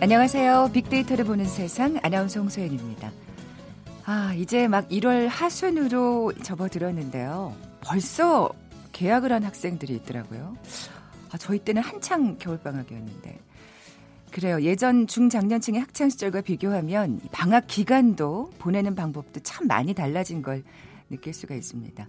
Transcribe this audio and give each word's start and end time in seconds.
안녕하세요. 0.00 0.70
빅데이터를 0.72 1.24
보는 1.24 1.44
세상 1.44 1.98
아나운서 2.02 2.38
홍소연입니다. 2.40 3.10
아, 4.04 4.32
이제 4.34 4.68
막 4.68 4.88
1월 4.88 5.26
하순으로 5.28 6.32
접어들었는데요. 6.42 7.54
벌써 7.80 8.50
계약을 8.92 9.32
한 9.32 9.42
학생들이 9.42 9.94
있더라고요. 9.96 10.56
아, 11.32 11.36
저희 11.38 11.58
때는 11.58 11.82
한창 11.82 12.38
겨울방학이었는데. 12.38 13.38
그래요. 14.30 14.62
예전 14.62 15.06
중장년층의 15.06 15.80
학창시절과 15.80 16.42
비교하면 16.42 17.20
방학 17.32 17.66
기간도 17.66 18.52
보내는 18.58 18.94
방법도 18.94 19.40
참 19.40 19.66
많이 19.66 19.94
달라진 19.94 20.42
걸 20.42 20.62
느낄 21.10 21.34
수가 21.34 21.54
있습니다. 21.54 22.06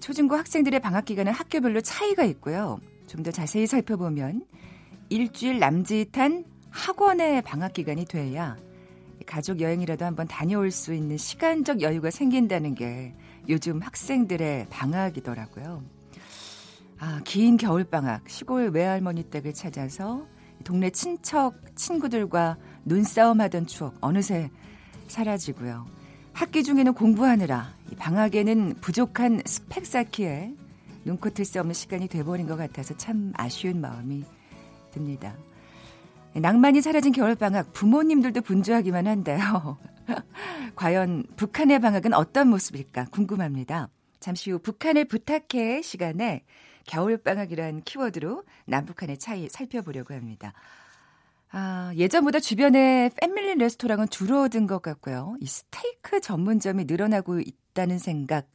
초중고 0.00 0.34
학생들의 0.36 0.80
방학 0.80 1.04
기간은 1.04 1.32
학교별로 1.32 1.80
차이가 1.80 2.24
있고요. 2.24 2.80
좀 3.06 3.22
더 3.22 3.30
자세히 3.30 3.66
살펴보면 3.66 4.44
일주일 5.08 5.58
남짓한 5.58 6.44
학원의 6.70 7.42
방학 7.42 7.72
기간이 7.72 8.04
돼야 8.04 8.56
가족 9.26 9.60
여행이라도 9.60 10.04
한번 10.04 10.26
다녀올 10.26 10.70
수 10.70 10.94
있는 10.94 11.16
시간적 11.16 11.82
여유가 11.82 12.10
생긴다는 12.10 12.74
게 12.74 13.14
요즘 13.48 13.80
학생들의 13.80 14.68
방학이더라고요. 14.70 15.82
아, 16.98 17.20
긴 17.24 17.56
겨울 17.56 17.84
방학, 17.84 18.28
시골 18.28 18.68
외할머니 18.68 19.24
댁을 19.24 19.54
찾아서 19.54 20.26
동네 20.64 20.90
친척, 20.90 21.54
친구들과 21.74 22.56
눈싸움 22.84 23.40
하던 23.40 23.66
추억 23.66 23.96
어느새 24.00 24.50
사라지고요. 25.08 25.86
학기 26.32 26.62
중에는 26.62 26.94
공부하느라 26.94 27.72
방학에는 27.98 28.76
부족한 28.80 29.42
스펙 29.44 29.86
쌓기에 29.86 30.54
눈코뜰 31.04 31.44
수 31.44 31.58
없는 31.60 31.74
시간이 31.74 32.08
돼버린 32.08 32.46
것 32.46 32.56
같아서 32.56 32.96
참 32.96 33.32
아쉬운 33.36 33.80
마음이 33.80 34.24
듭니다. 34.90 35.34
낭만이 36.34 36.80
사라진 36.80 37.12
겨울방학 37.12 37.72
부모님들도 37.72 38.42
분주하기만 38.42 39.06
한데요. 39.06 39.78
과연 40.76 41.24
북한의 41.36 41.80
방학은 41.80 42.14
어떤 42.14 42.48
모습일까 42.48 43.06
궁금합니다. 43.06 43.88
잠시 44.20 44.50
후 44.50 44.58
북한을 44.58 45.06
부탁해 45.06 45.82
시간에 45.82 46.44
겨울방학이란 46.86 47.82
키워드로 47.82 48.44
남북한의 48.66 49.18
차이 49.18 49.48
살펴보려고 49.48 50.14
합니다. 50.14 50.52
아, 51.52 51.92
예전보다 51.96 52.38
주변에 52.38 53.10
패밀리 53.20 53.54
레스토랑은 53.56 54.08
줄어든 54.08 54.66
것 54.66 54.82
같고요. 54.82 55.34
이 55.40 55.46
스테이크 55.46 56.20
전문점이 56.20 56.84
늘어나고 56.84 57.40
있다는 57.40 57.98
생각 57.98 58.46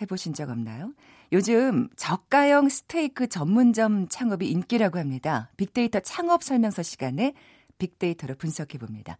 해보신 0.00 0.34
적 0.34 0.50
없나요? 0.50 0.92
요즘 1.32 1.88
저가형 1.96 2.68
스테이크 2.68 3.28
전문점 3.28 4.08
창업이 4.08 4.48
인기라고 4.48 4.98
합니다. 4.98 5.50
빅데이터 5.56 6.00
창업 6.00 6.42
설명서 6.42 6.82
시간에 6.82 7.34
빅데이터로 7.78 8.36
분석해 8.36 8.78
봅니다. 8.78 9.18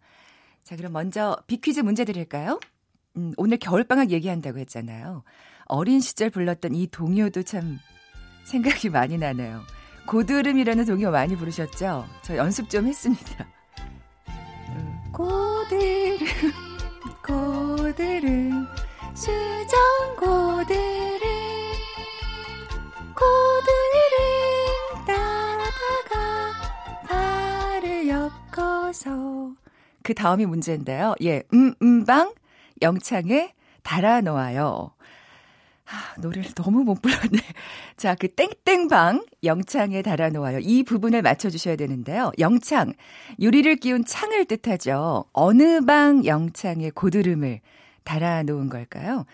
자, 0.63 0.75
그럼 0.75 0.93
먼저 0.93 1.37
빅퀴즈 1.47 1.81
문제 1.81 2.05
드릴까요? 2.05 2.59
음, 3.17 3.33
오늘 3.37 3.57
겨울방학 3.57 4.11
얘기한다고 4.11 4.59
했잖아요. 4.59 5.23
어린 5.65 5.99
시절 5.99 6.29
불렀던 6.29 6.75
이 6.75 6.87
동요도 6.87 7.43
참 7.43 7.79
생각이 8.45 8.89
많이 8.89 9.17
나네요. 9.17 9.61
고드름이라는 10.07 10.85
동요 10.85 11.11
많이 11.11 11.35
부르셨죠? 11.35 12.07
저 12.23 12.37
연습 12.37 12.69
좀 12.69 12.87
했습니다. 12.87 13.47
음, 14.69 15.11
고드름, 15.11 16.27
고드름, 17.25 18.67
수정 19.13 20.15
고드름. 20.17 21.26
고드름 23.17 25.05
따다가 25.05 26.53
발을 27.07 28.07
엮어서 28.07 29.51
그 30.03 30.13
다음이 30.13 30.45
문제인데요. 30.45 31.15
예, 31.23 31.43
음, 31.53 31.73
음방 31.81 32.33
영창에 32.81 33.53
달아 33.83 34.21
놓아요. 34.21 34.91
아, 35.89 36.19
노래를 36.19 36.51
너무 36.53 36.83
못 36.83 37.01
불렀네. 37.01 37.39
자, 37.95 38.13
그 38.15 38.27
땡땡방 38.27 39.25
영창에 39.43 40.01
달아 40.01 40.29
놓아요. 40.29 40.59
이 40.59 40.83
부분을 40.83 41.21
맞춰 41.21 41.49
주셔야 41.49 41.77
되는데요. 41.77 42.31
영창, 42.39 42.93
유리를 43.39 43.73
끼운 43.77 44.03
창을 44.03 44.45
뜻하죠. 44.45 45.25
어느 45.31 45.81
방 45.85 46.25
영창에 46.25 46.89
고드름을 46.89 47.61
달아 48.03 48.43
놓은 48.43 48.69
걸까요? 48.69 49.25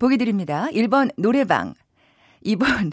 보기 0.00 0.16
드립니다. 0.16 0.66
1번 0.72 1.12
노래방, 1.16 1.74
2번 2.44 2.92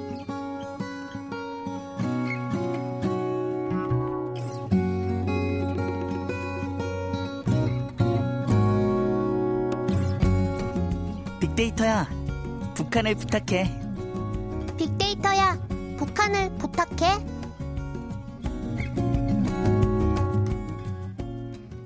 빅데이터야, 11.51 12.07
북한을 12.75 13.15
부탁해. 13.15 13.69
빅데이터야, 14.77 15.59
북한을 15.97 16.49
부탁해. 16.57 17.25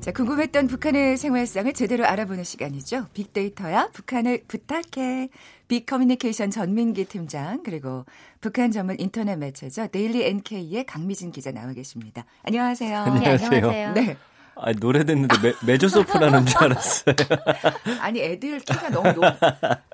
자, 0.02 0.12
궁금했던 0.12 0.68
북한의 0.68 1.18
생활상을 1.18 1.74
제대로 1.74 2.06
알아보는 2.06 2.44
시간이죠. 2.44 3.08
빅데이터야, 3.14 3.90
북한을 3.92 4.44
부탁해. 4.48 5.30
빅커뮤니케이션 5.68 6.52
전민기 6.52 7.06
팀장, 7.06 7.64
그리고 7.64 8.06
북한 8.42 8.70
전문 8.70 8.98
인터넷 9.00 9.36
매체죠. 9.36 9.88
데일리 9.88 10.26
NK의 10.26 10.86
강미진 10.86 11.32
기자 11.32 11.52
나와 11.52 11.74
계십니다. 11.74 12.24
안녕하세요. 12.44 13.00
안녕하세요. 13.00 13.50
네, 13.50 13.58
안녕하세요. 13.58 13.94
네. 13.94 14.18
아, 14.58 14.72
노래 14.74 15.04
듣는데 15.04 15.36
매, 15.42 15.54
메조소프라논 15.66 16.46
줄 16.46 16.64
알았어요. 16.64 17.16
아니, 18.00 18.22
애들 18.22 18.60
키가 18.60 18.90
너무 18.90 19.12
높. 19.12 19.22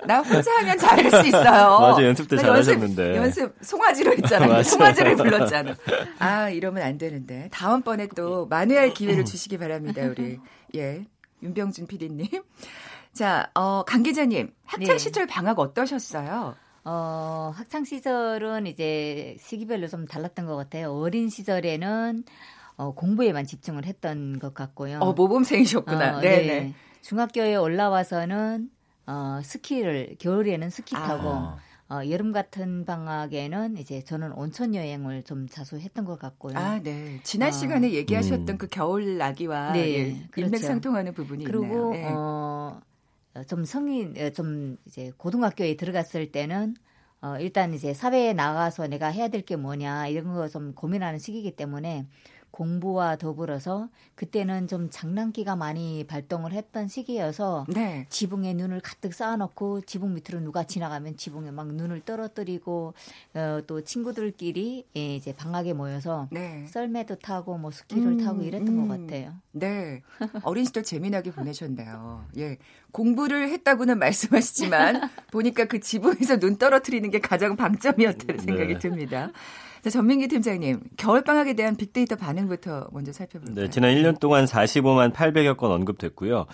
나 0.05 0.19
혼자 0.21 0.51
하면 0.57 0.77
잘할 0.77 1.09
수 1.09 1.27
있어요. 1.27 1.79
맞아, 1.81 2.03
연습 2.03 2.27
때 2.27 2.37
잘하셨는데. 2.37 3.15
연습, 3.17 3.41
연습 3.41 3.55
송아지로 3.61 4.11
했잖아요. 4.13 4.61
송아지를 4.63 5.15
불렀잖아. 5.15 5.75
아, 6.19 6.49
이러면 6.49 6.83
안 6.83 6.97
되는데. 6.97 7.49
다음번에 7.51 8.07
또 8.15 8.45
만회할 8.45 8.93
기회를 8.93 9.25
주시기 9.25 9.57
바랍니다, 9.57 10.03
우리. 10.03 10.39
예. 10.75 11.05
윤병준 11.41 11.87
PD님. 11.87 12.27
자, 13.13 13.49
어, 13.55 13.83
강 13.83 14.03
기자님. 14.03 14.51
학창 14.65 14.95
네. 14.95 14.97
시절 14.97 15.25
네. 15.25 15.33
방학 15.33 15.59
어떠셨어요? 15.59 16.55
어, 16.83 17.51
학창 17.55 17.83
시절은 17.83 18.67
이제 18.67 19.35
시기별로 19.39 19.87
좀 19.87 20.05
달랐던 20.05 20.45
것 20.45 20.55
같아요. 20.55 20.93
어린 20.93 21.29
시절에는 21.29 22.23
어, 22.81 22.93
공부에만 22.95 23.45
집중을 23.45 23.85
했던 23.85 24.39
것 24.39 24.55
같고요. 24.55 24.97
어, 25.01 25.13
모범생이셨구나. 25.13 26.17
어, 26.17 26.21
네. 26.21 26.47
네. 26.47 26.73
중학교에 27.01 27.55
올라와서는 27.55 28.71
어, 29.05 29.39
스키를 29.43 30.15
겨울에는 30.17 30.69
스키 30.71 30.95
타고 30.95 31.29
아. 31.29 31.57
어, 31.89 32.09
여름 32.09 32.31
같은 32.31 32.85
방학에는 32.85 33.77
이제 33.77 34.01
저는 34.03 34.31
온천 34.31 34.73
여행을 34.73 35.21
좀 35.23 35.47
자주 35.47 35.77
했던 35.77 36.05
것 36.05 36.17
같고요. 36.17 36.57
아, 36.57 36.79
네. 36.81 37.19
지난 37.21 37.49
어, 37.49 37.51
시간에 37.51 37.91
얘기하셨던 37.93 38.49
음. 38.49 38.57
그 38.57 38.67
겨울 38.67 39.17
나기와 39.19 39.73
네, 39.73 39.93
예, 39.93 40.03
그렇죠. 40.31 40.47
일맥상통하는 40.47 41.13
부분이 41.13 41.43
그리고, 41.43 41.63
있네요. 41.65 41.89
네. 41.91 42.03
어, 42.07 42.81
좀 43.47 43.63
성인, 43.63 44.15
어, 44.17 44.29
좀 44.31 44.77
이제 44.87 45.11
고등학교에 45.17 45.75
들어갔을 45.75 46.31
때는 46.31 46.75
어, 47.21 47.35
일단 47.39 47.73
이제 47.75 47.93
사회에 47.93 48.33
나가서 48.33 48.87
내가 48.87 49.07
해야 49.09 49.27
될 49.27 49.43
게 49.45 49.55
뭐냐 49.55 50.07
이런 50.07 50.33
거 50.33 50.47
좀 50.47 50.73
고민하는 50.73 51.19
시기이기 51.19 51.55
때문에 51.55 52.07
공부와 52.51 53.15
더불어서 53.15 53.89
그때는 54.15 54.67
좀 54.67 54.89
장난기가 54.89 55.55
많이 55.55 56.05
발동을 56.07 56.51
했던 56.51 56.87
시기여서 56.87 57.65
네. 57.69 58.05
지붕에 58.09 58.53
눈을 58.53 58.81
가득 58.81 59.13
쌓아놓고 59.13 59.81
지붕 59.81 60.13
밑으로 60.13 60.41
누가 60.41 60.63
지나가면 60.63 61.17
지붕에 61.17 61.51
막 61.51 61.67
눈을 61.73 62.01
떨어뜨리고 62.01 62.93
어, 63.33 63.61
또 63.65 63.81
친구들끼리 63.81 64.85
예, 64.95 65.15
이제 65.15 65.33
방학에 65.33 65.73
모여서 65.73 66.27
네. 66.31 66.65
썰매도 66.67 67.15
타고 67.15 67.57
뭐 67.57 67.71
스키를 67.71 68.13
음, 68.13 68.17
타고 68.17 68.43
이랬던 68.43 68.67
음. 68.67 68.87
것 68.87 68.99
같아요. 68.99 69.33
네, 69.53 70.01
어린 70.43 70.65
시절 70.65 70.83
재미나게 70.83 71.31
보내셨네요. 71.31 72.25
예, 72.37 72.57
공부를 72.91 73.49
했다고는 73.49 73.97
말씀하시지만 73.99 75.09
보니까 75.31 75.65
그 75.65 75.79
지붕에서 75.79 76.39
눈 76.39 76.57
떨어뜨리는 76.57 77.09
게 77.09 77.19
가장 77.19 77.55
방점이었다는 77.55 78.37
네. 78.37 78.43
생각이 78.43 78.79
듭니다. 78.79 79.31
자, 79.81 79.89
전민기 79.89 80.27
팀장님, 80.27 80.79
겨울방학에 80.97 81.53
대한 81.53 81.75
빅데이터 81.75 82.15
반응부터 82.15 82.89
먼저 82.91 83.11
살펴볼까요? 83.11 83.55
네, 83.55 83.69
지난 83.69 83.95
1년 83.95 84.19
동안 84.19 84.45
45만 84.45 85.11
800여 85.11 85.57
건 85.57 85.71
언급됐고요. 85.71 86.45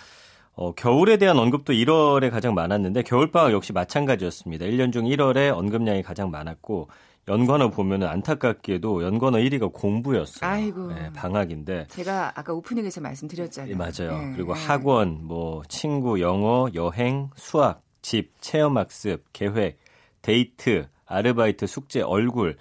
어, 0.54 0.72
겨울에 0.74 1.18
대한 1.18 1.38
언급도 1.38 1.72
1월에 1.72 2.30
가장 2.30 2.54
많았는데 2.54 3.02
겨울방학 3.02 3.52
역시 3.52 3.72
마찬가지였습니다. 3.72 4.64
1년 4.64 4.92
중 4.92 5.04
1월에 5.04 5.56
언급량이 5.56 6.02
가장 6.02 6.30
많았고 6.30 6.88
연관어 7.28 7.68
보면 7.68 8.02
안타깝게도 8.04 9.04
연관어 9.04 9.38
1위가 9.38 9.72
공부였어요. 9.72 10.50
아이고. 10.50 10.92
네, 10.92 11.12
방학인데. 11.12 11.86
제가 11.90 12.32
아까 12.34 12.54
오프닝에서 12.54 13.02
말씀드렸잖아요. 13.02 13.72
예, 13.72 13.76
맞아요. 13.76 14.18
네, 14.18 14.32
그리고 14.34 14.54
네. 14.54 14.64
학원, 14.66 15.20
뭐 15.22 15.62
친구, 15.68 16.20
영어, 16.20 16.68
여행, 16.74 17.28
수학, 17.36 17.82
집, 18.00 18.32
체험학습, 18.40 19.24
계획, 19.34 19.78
데이트, 20.22 20.88
아르바이트, 21.04 21.66
숙제, 21.66 22.00
얼굴. 22.00 22.56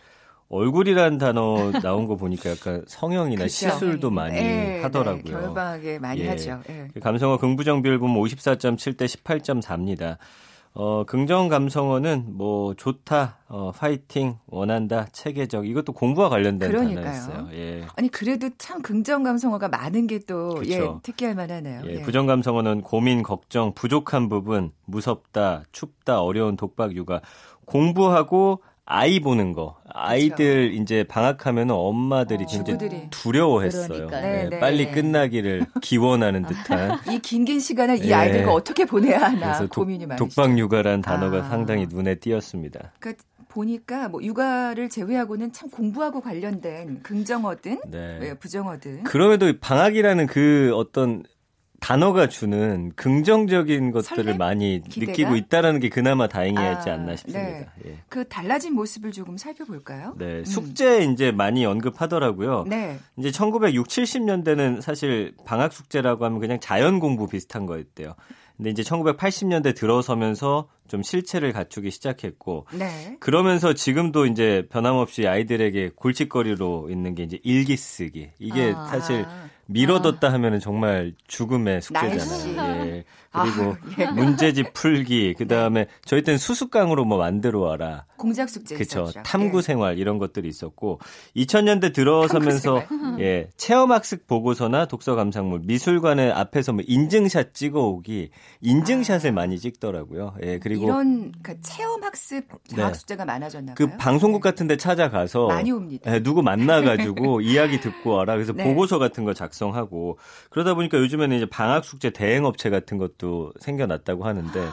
얼굴이란 0.50 1.18
단어 1.18 1.72
나온 1.82 2.08
거 2.08 2.16
보니까 2.16 2.52
약간 2.52 2.84
성형이나 2.88 3.44
그쵸. 3.44 3.70
시술도 3.70 4.12
많이 4.12 4.36
네, 4.36 4.82
하더라고요. 4.82 5.24
네, 5.24 5.32
겨울방학에 5.32 6.00
많이 6.00 6.22
예. 6.22 6.30
하죠. 6.30 6.62
예. 6.70 6.88
그 6.94 7.00
감성어 7.00 7.38
긍부정 7.38 7.82
비율 7.82 8.00
보면 8.00 8.16
54.7대 8.24 9.06
18.4입니다. 9.06 10.18
어, 10.80 11.04
긍정 11.06 11.48
감성어는 11.48 12.26
뭐 12.38 12.76
좋다, 12.76 13.40
어, 13.48 13.72
파이팅, 13.76 14.38
원한다, 14.46 15.08
체계적 15.12 15.68
이것도 15.68 15.92
공부와 15.94 16.30
관련된 16.30 16.70
그러니까요. 16.70 17.04
단어였어요. 17.04 17.48
예. 17.54 17.88
아니 17.96 18.10
그래도 18.10 18.50
참 18.60 18.84
긍정 18.84 19.24
감성어가 19.24 19.70
많은 19.70 20.06
게또 20.06 20.62
예. 20.68 20.80
특기할 21.02 21.34
만하네요. 21.34 21.82
예, 21.88 21.96
예. 21.96 22.02
부정 22.04 22.28
감성어는 22.28 22.82
고민, 22.82 23.24
걱정, 23.24 23.74
부족한 23.74 24.30
부분, 24.30 24.70
무섭다, 24.86 25.64
춥다, 25.72 26.22
어려운 26.22 26.56
독박 26.56 26.96
육아, 26.96 27.22
공부하고 27.66 28.62
아이 28.90 29.20
보는 29.20 29.52
거. 29.52 29.76
아이들 29.94 30.74
이제 30.74 31.04
방학하면 31.04 31.72
엄마들이 31.72 32.46
어, 32.46 32.48
진짜 32.48 32.78
주부들이. 32.78 33.10
두려워했어요. 33.10 34.08
예, 34.14 34.22
네, 34.22 34.50
네. 34.50 34.60
빨리 34.60 34.90
끝나기를 34.92 35.66
기원하는 35.82 36.44
듯한. 36.44 36.98
이 37.12 37.20
긴긴 37.20 37.60
시간을 37.60 38.06
이 38.06 38.10
예. 38.10 38.14
아이들과 38.14 38.54
어떻게 38.54 38.86
보내야 38.86 39.20
하나 39.20 39.40
그래서 39.40 39.64
독, 39.66 39.82
고민이 39.82 40.06
많으시죠. 40.06 40.42
독박 40.42 40.58
육아라는 40.58 41.02
단어가 41.02 41.40
아. 41.40 41.50
상당히 41.50 41.86
눈에 41.88 42.16
띄었습니다. 42.16 42.94
그러니까 43.00 43.24
보니까 43.50 44.08
뭐 44.08 44.24
육아를 44.24 44.88
제외하고는 44.88 45.52
참 45.52 45.70
공부하고 45.70 46.22
관련된 46.22 47.02
긍정어든 47.04 47.82
네. 47.92 48.20
예, 48.22 48.34
부정어든 48.36 49.04
그럼에도 49.04 49.52
방학이라는 49.60 50.28
그 50.28 50.72
어떤 50.76 51.24
단어가 51.80 52.28
주는 52.28 52.92
긍정적인 52.96 53.92
것들을 53.92 54.24
설렘? 54.24 54.38
많이 54.38 54.82
기대가? 54.90 55.12
느끼고 55.12 55.36
있다라는 55.36 55.80
게 55.80 55.90
그나마 55.90 56.28
다행이지 56.28 56.90
아, 56.90 56.94
않나 56.94 57.16
싶습니다. 57.16 57.72
예. 57.86 57.98
그 58.10 58.28
달라진 58.28 58.74
모습을 58.74 59.12
조금 59.12 59.38
살펴볼까요? 59.38 60.16
네, 60.18 60.44
숙제 60.44 61.04
이제 61.04 61.32
많이 61.32 61.66
언급하더라고요. 61.66 62.66
네. 62.68 62.98
이제 63.18 63.32
1960, 63.32 64.04
70년대는 64.04 64.82
사실 64.82 65.34
방학 65.46 65.72
숙제라고 65.74 66.26
하면 66.26 66.40
그냥 66.40 66.60
자연 66.60 67.00
공부 67.00 67.28
비슷한 67.28 67.66
거였대요. 67.66 68.16
근데 68.58 68.72
이제 68.72 68.82
1980년대 68.82 69.76
들어서면서 69.76 70.68
좀 70.88 71.04
실체를 71.04 71.54
갖추기 71.54 71.92
시작했고 71.92 72.66
네. 72.74 73.18
그러면서 73.20 73.74
지금도 73.74 74.26
이제 74.26 74.68
변함없이 74.72 75.28
아이들에게 75.28 75.92
골칫거리로 75.96 76.90
있는 76.90 77.14
게 77.14 77.24
이제 77.24 77.40
일기 77.44 77.78
쓰기. 77.78 78.30
이게 78.40 78.74
아. 78.76 78.86
사실 78.88 79.26
미뤄뒀다 79.68 80.32
하면은 80.34 80.60
정말 80.60 81.14
죽음의. 81.28 81.82
숙제잖아요. 81.82 82.88
예. 82.88 83.04
그리고 83.44 83.72
아, 83.72 83.78
예. 84.00 84.06
문제집 84.12 84.74
풀기. 84.74 85.36
그다음에 85.38 85.88
저희 86.06 86.24
때는 86.24 86.38
수수깡으로 86.38 87.06
뭐 87.06 87.18
만들어 87.18 87.60
와라. 87.60 88.06
공작 88.18 88.50
숙제 88.50 88.76
그렇죠. 88.76 89.04
있었죠. 89.04 89.24
탐구 89.24 89.60
예. 89.60 89.62
생활 89.62 89.98
이런 90.00 90.18
것들이 90.18 90.48
있었고 90.50 91.00
2000년대 91.36 91.94
들어서면서 91.94 92.84
예, 93.20 93.50
체험 93.58 93.92
학습 93.92 94.28
보고서나 94.28 94.86
독서 94.86 95.16
감상물 95.16 95.62
미술관의 95.64 96.32
앞에서 96.32 96.74
뭐 96.74 96.84
인증샷 96.86 97.54
찍어 97.54 97.80
오기 97.80 98.32
인증샷을 98.62 99.32
많이 99.32 99.60
찍더라고요. 99.60 100.36
예, 100.44 100.60
그리고 100.60 100.84
아. 100.84 100.86
이런 100.86 101.32
그 101.42 101.60
체험 101.62 102.04
학습 102.04 102.48
방학 102.76 102.92
네. 102.92 102.94
숙제가 102.94 103.26
많아졌나 103.26 103.74
봐요. 103.74 103.76
그 103.76 103.98
방송국 103.98 104.42
같은 104.42 104.68
데 104.68 104.78
찾아가서 104.78 105.48
많이 105.48 105.72
옵니다. 105.72 106.14
예, 106.14 106.22
누구 106.22 106.42
만나 106.42 106.82
가지고 106.82 107.42
이야기 107.42 107.80
듣고 107.80 108.12
와라. 108.12 108.34
그래서 108.34 108.54
네. 108.54 108.64
보고서 108.64 108.98
같은 108.98 109.24
거 109.24 109.34
작성하고 109.34 110.18
그러다 110.50 110.74
보니까 110.74 110.98
요즘에는 110.98 111.38
이제 111.38 111.46
방학 111.46 111.86
숙제 111.86 112.10
대행 112.10 112.46
업체 112.46 112.70
같은 112.70 112.98
것도 112.98 113.27
생겨났다고 113.60 114.26
하는데 114.26 114.70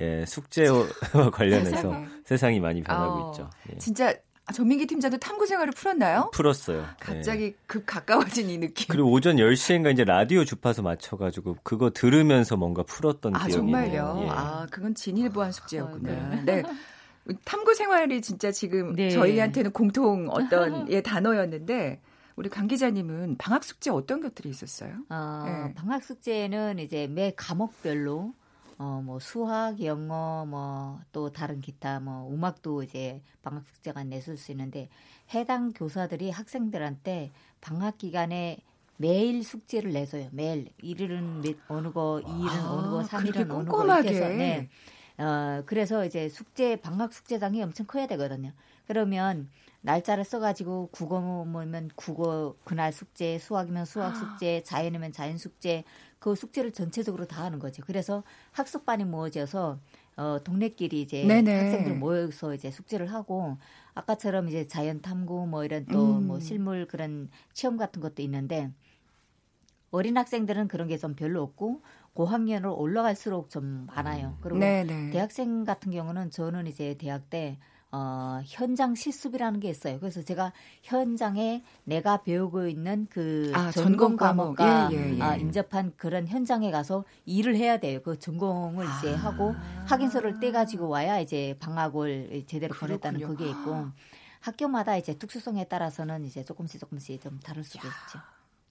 예, 0.00 0.24
숙제와 0.26 0.86
관련해서 1.32 1.70
세상에. 1.76 2.06
세상이 2.24 2.60
많이 2.60 2.82
변하고 2.82 3.14
어, 3.14 3.30
있죠. 3.32 3.50
예. 3.72 3.78
진짜 3.78 4.14
전민기 4.54 4.86
팀장도 4.86 5.18
탐구 5.18 5.44
생활을 5.46 5.72
풀었나요? 5.72 6.30
풀었어요. 6.32 6.78
예. 6.80 6.86
갑자기 6.98 7.54
급 7.66 7.84
가까워진 7.84 8.48
이 8.48 8.58
느낌. 8.58 8.86
그리고 8.88 9.10
오전 9.10 9.36
10시인가 9.36 9.92
이제 9.92 10.04
라디오 10.04 10.44
주파수 10.44 10.82
맞춰가지고 10.82 11.58
그거 11.62 11.90
들으면서 11.90 12.56
뭔가 12.56 12.82
풀었던 12.84 13.34
아 13.36 13.40
기억이 13.40 13.52
정말요? 13.52 13.90
네요. 13.90 14.20
예. 14.24 14.28
아 14.30 14.66
그건 14.70 14.94
진일보한 14.94 15.52
숙제였구나. 15.52 16.12
아, 16.12 16.42
네. 16.44 16.62
탐구 17.44 17.74
생활이 17.74 18.22
진짜 18.22 18.50
지금 18.50 18.94
네. 18.94 19.10
저희한테는 19.10 19.72
공통 19.72 20.28
어떤 20.30 20.88
예 20.92 21.02
단어였는데 21.02 22.00
우리 22.38 22.48
강 22.48 22.68
기자님은 22.68 23.36
방학 23.36 23.64
숙제 23.64 23.90
어떤 23.90 24.20
것들이 24.20 24.48
있었어요? 24.48 24.92
어, 25.10 25.42
네. 25.44 25.74
방학 25.74 26.04
숙제는 26.04 26.78
이제 26.78 27.08
매 27.08 27.32
과목별로 27.36 28.32
어, 28.78 29.02
뭐 29.04 29.18
수학, 29.18 29.82
영어, 29.82 30.46
뭐 30.46 31.00
또 31.10 31.32
다른 31.32 31.60
기타 31.60 31.98
뭐 31.98 32.32
음악도 32.32 32.84
이제 32.84 33.20
방학 33.42 33.66
숙제가 33.66 34.04
내줄 34.04 34.36
수 34.36 34.52
있는데 34.52 34.88
해당 35.34 35.72
교사들이 35.72 36.30
학생들한테 36.30 37.32
방학 37.60 37.98
기간에 37.98 38.58
매일 38.98 39.42
숙제를 39.42 39.92
내줘요. 39.92 40.28
매일 40.30 40.68
일일은 40.80 41.40
몇, 41.40 41.56
어느 41.66 41.90
거, 41.90 42.20
이일은 42.24 42.60
아, 42.60 42.72
어느 42.72 42.88
거, 42.88 43.02
삼일은 43.02 43.50
어느 43.50 43.68
거. 43.68 43.84
이렇게 43.84 44.10
해서 44.10 44.28
네. 44.28 44.68
어, 45.18 45.62
그래서 45.66 46.04
이제 46.04 46.28
숙제 46.28 46.76
방학 46.76 47.12
숙제장이 47.12 47.60
엄청 47.62 47.86
커야 47.86 48.06
되거든요. 48.06 48.52
그러면 48.86 49.50
날짜를 49.80 50.24
써가지고 50.24 50.90
국어면 50.92 51.90
국어 51.96 52.56
그날 52.64 52.92
숙제, 52.92 53.38
수학이면 53.38 53.84
수학 53.84 54.16
숙제, 54.16 54.62
자연이면 54.62 55.12
자연 55.12 55.36
숙제 55.38 55.82
그 56.20 56.34
숙제를 56.36 56.72
전체적으로 56.72 57.26
다 57.26 57.42
하는 57.44 57.58
거죠. 57.58 57.82
그래서 57.84 58.22
학습반이 58.52 59.04
모아져서 59.04 59.80
어, 60.16 60.38
동네끼리 60.44 61.00
이제 61.02 61.42
네네. 61.42 61.52
학생들 61.52 61.94
모여서 61.94 62.54
이제 62.54 62.70
숙제를 62.70 63.12
하고 63.12 63.58
아까처럼 63.94 64.48
이제 64.48 64.66
자연 64.68 65.00
탐구 65.02 65.46
뭐 65.48 65.64
이런 65.64 65.86
또 65.90 66.20
음. 66.20 66.26
뭐 66.26 66.38
실물 66.40 66.86
그런 66.86 67.28
체험 67.52 67.76
같은 67.76 68.00
것도 68.00 68.22
있는데 68.22 68.72
어린 69.90 70.16
학생들은 70.16 70.68
그런 70.68 70.88
게 70.88 70.96
좀 70.98 71.14
별로 71.14 71.42
없고 71.42 71.82
고학년으로 72.18 72.74
올라갈수록 72.76 73.48
좀 73.48 73.86
많아요. 73.94 74.36
그리고 74.40 74.58
네네. 74.58 75.10
대학생 75.10 75.62
같은 75.64 75.92
경우는 75.92 76.32
저는 76.32 76.66
이제 76.66 76.96
대학 76.98 77.30
때 77.30 77.58
어, 77.92 78.40
현장 78.44 78.96
실습이라는 78.96 79.60
게 79.60 79.70
있어요. 79.70 80.00
그래서 80.00 80.24
제가 80.24 80.52
현장에 80.82 81.62
내가 81.84 82.22
배우고 82.22 82.66
있는 82.66 83.06
그 83.08 83.52
아, 83.54 83.70
전공 83.70 83.98
전공 83.98 84.16
과목. 84.16 84.56
과목과 84.56 84.88
예, 84.90 84.96
예, 84.96 85.16
예. 85.16 85.22
아, 85.22 85.36
인접한 85.36 85.92
그런 85.96 86.26
현장에 86.26 86.72
가서 86.72 87.04
일을 87.24 87.54
해야 87.54 87.78
돼요. 87.78 88.00
그 88.02 88.18
전공을 88.18 88.84
이제 88.98 89.14
아. 89.14 89.18
하고 89.18 89.54
확인서를 89.86 90.40
떼가지고 90.40 90.88
와야 90.88 91.20
이제 91.20 91.56
방학을 91.60 92.42
제대로 92.48 92.74
보냈다는. 92.74 93.20
그게 93.20 93.48
있고 93.48 93.86
학교마다 94.40 94.96
이제 94.96 95.14
특수성에 95.14 95.68
따라서는 95.68 96.24
이제 96.24 96.42
조금씩 96.42 96.80
조금씩 96.80 97.20
좀 97.22 97.38
다를 97.38 97.62
수도 97.62 97.86
있죠. 97.86 98.18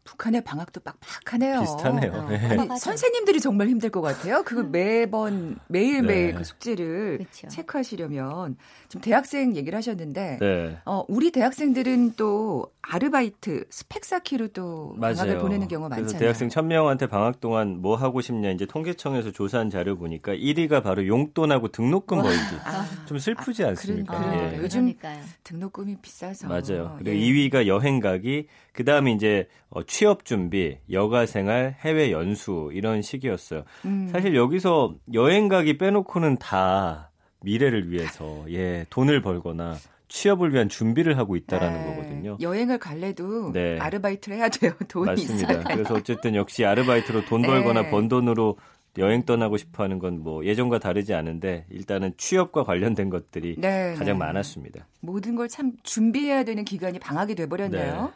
북한의 0.07 0.41
방학도 0.41 0.79
빡빡하네요. 0.79 1.59
비슷하네요. 1.59 2.11
어, 2.13 2.27
예. 2.31 2.35
아니. 2.37 2.79
선생님들이 2.79 3.41
정말 3.41 3.67
힘들 3.67 3.89
것 3.89 4.01
같아요. 4.01 4.41
그거 4.43 4.63
매번 4.63 5.59
매일매일 5.67 6.27
네. 6.27 6.33
그 6.33 6.43
숙제를 6.45 7.17
그렇죠. 7.17 7.47
체크하시려면 7.49 8.55
지금 8.87 9.01
대학생 9.01 9.55
얘기를 9.57 9.75
하셨는데 9.75 10.37
네. 10.39 10.77
어, 10.85 11.03
우리 11.09 11.31
대학생들은 11.31 12.13
또 12.15 12.71
아르바이트 12.81 13.65
스펙 13.69 14.05
쌓기로 14.05 14.47
또 14.49 14.95
방학을 15.01 15.25
맞아요. 15.33 15.41
보내는 15.41 15.67
경우가 15.67 15.89
그래서 15.97 16.13
많잖아요. 16.13 16.19
대학생 16.19 16.47
1000명한테 16.47 17.09
방학 17.09 17.41
동안 17.41 17.81
뭐 17.81 17.97
하고 17.97 18.21
싶냐 18.21 18.51
이제 18.51 18.65
통계청에서 18.65 19.31
조사한 19.31 19.69
자료 19.69 19.97
보니까 19.97 20.31
1위가 20.33 20.81
바로 20.81 21.05
용돈하고 21.05 21.67
등록금 21.67 22.21
벌기. 22.21 22.37
아, 22.63 22.85
좀 23.05 23.19
슬프지 23.19 23.65
않습니까? 23.65 24.17
그러니까요. 24.17 24.39
아, 24.39 24.53
예. 24.53 24.57
요즘 24.59 24.81
그러니까요. 24.93 25.19
등록금이 25.43 25.97
비싸서 26.01 26.47
맞아요. 26.47 26.95
그리고 26.99 27.11
예. 27.17 27.19
2위가 27.49 27.67
여행 27.67 27.99
가기, 27.99 28.47
그 28.71 28.85
다음에 28.85 29.11
이제 29.11 29.49
어, 29.69 29.83
취업 29.97 30.25
준비, 30.25 30.77
여가 30.91 31.25
생활, 31.25 31.75
해외 31.83 32.11
연수 32.11 32.69
이런 32.71 33.01
시기였어요. 33.01 33.63
음. 33.85 34.07
사실 34.11 34.35
여기서 34.35 34.93
여행 35.15 35.47
가기 35.47 35.79
빼놓고는 35.79 36.37
다 36.37 37.09
미래를 37.41 37.89
위해서 37.89 38.45
예 38.51 38.85
돈을 38.91 39.23
벌거나 39.23 39.75
취업을 40.07 40.53
위한 40.53 40.69
준비를 40.69 41.17
하고 41.17 41.35
있다라는 41.35 41.79
네. 41.81 41.95
거거든요. 41.95 42.37
여행을 42.39 42.77
갈래도 42.77 43.51
네. 43.53 43.79
아르바이트를 43.79 44.37
해야 44.37 44.49
돼요. 44.49 44.73
돈이 44.87 45.07
맞습니다. 45.07 45.51
있어야. 45.53 45.63
그래서 45.63 45.95
어쨌든 45.95 46.35
역시 46.35 46.63
아르바이트로 46.63 47.25
돈 47.25 47.41
네. 47.41 47.47
벌거나 47.47 47.89
번 47.89 48.07
돈으로 48.07 48.59
여행 48.99 49.25
떠나고 49.25 49.57
싶어 49.57 49.81
하는 49.83 49.97
건 49.97 50.19
뭐 50.19 50.45
예전과 50.45 50.77
다르지 50.77 51.15
않은데 51.15 51.65
일단은 51.71 52.13
취업과 52.17 52.63
관련된 52.65 53.09
것들이 53.09 53.55
네, 53.57 53.95
가장 53.97 54.19
네. 54.19 54.25
많았습니다. 54.25 54.85
모든 54.99 55.35
걸 55.35 55.47
참 55.47 55.71
준비해야 55.81 56.43
되는 56.43 56.63
기간이 56.65 56.99
방학이 56.99 57.33
돼버렸네요. 57.33 58.01
네. 58.03 58.11